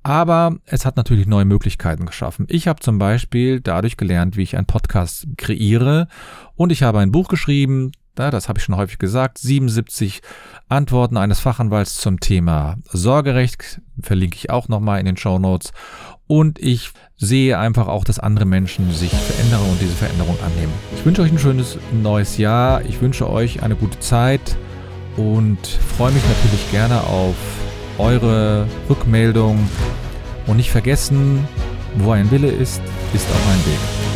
Aber 0.04 0.58
es 0.66 0.86
hat 0.86 0.98
natürlich 0.98 1.28
neue 1.28 1.46
Möglichkeiten 1.46 2.06
geschaffen. 2.06 2.46
Ich 2.50 2.68
habe 2.68 2.80
zum 2.80 2.98
Beispiel 2.98 3.62
dadurch 3.62 3.98
gelernt, 3.98 4.36
wie 4.36 4.44
ich 4.44 4.58
einen 4.58 4.66
Podcast 4.66 5.28
kreiere. 5.38 6.08
Und 6.56 6.72
ich 6.72 6.82
habe 6.82 7.00
ein 7.00 7.12
Buch 7.12 7.28
geschrieben, 7.28 7.92
ja, 8.18 8.32
das 8.32 8.48
habe 8.48 8.60
ich 8.60 8.66
schon 8.66 8.78
häufig 8.78 9.00
gesagt, 9.00 9.38
77 9.40 10.22
Antworten 10.70 11.18
eines 11.18 11.40
Fachanwalts 11.40 11.98
zum 11.98 12.20
Thema 12.20 12.78
Sorgerecht, 12.92 13.82
verlinke 14.02 14.38
ich 14.38 14.50
auch 14.50 14.68
nochmal 14.68 15.00
in 15.00 15.06
den 15.06 15.18
Show 15.18 15.40
Notes. 15.40 15.72
Und 16.28 16.60
ich 16.60 16.92
sehe 17.18 17.58
einfach 17.58 17.88
auch, 17.88 18.04
dass 18.04 18.20
andere 18.20 18.46
Menschen 18.46 18.92
sich 18.92 19.12
verändern 19.12 19.62
und 19.70 19.82
diese 19.82 19.94
Veränderung 19.94 20.38
annehmen. 20.44 20.74
Ich 20.96 21.06
wünsche 21.06 21.22
euch 21.22 21.32
ein 21.32 21.40
schönes 21.40 21.78
neues 21.92 22.38
Jahr. 22.38 22.82
Ich 22.84 23.02
wünsche 23.02 23.30
euch 23.30 23.62
eine 23.64 23.76
gute 23.76 24.00
Zeit 24.00 24.58
und 25.18 25.66
freue 25.98 26.12
mich 26.12 26.24
natürlich 26.28 26.72
gerne 26.72 27.02
auf 27.02 27.36
eure 27.98 28.68
Rückmeldung. 28.90 29.60
Und 30.48 30.58
nicht 30.58 30.72
vergessen, 30.72 31.48
wo 31.96 32.12
ein 32.12 32.30
Wille 32.32 32.50
ist, 32.50 32.82
ist 33.14 33.28
auch 33.30 33.52
ein 33.52 33.66
Weg. 33.66 34.13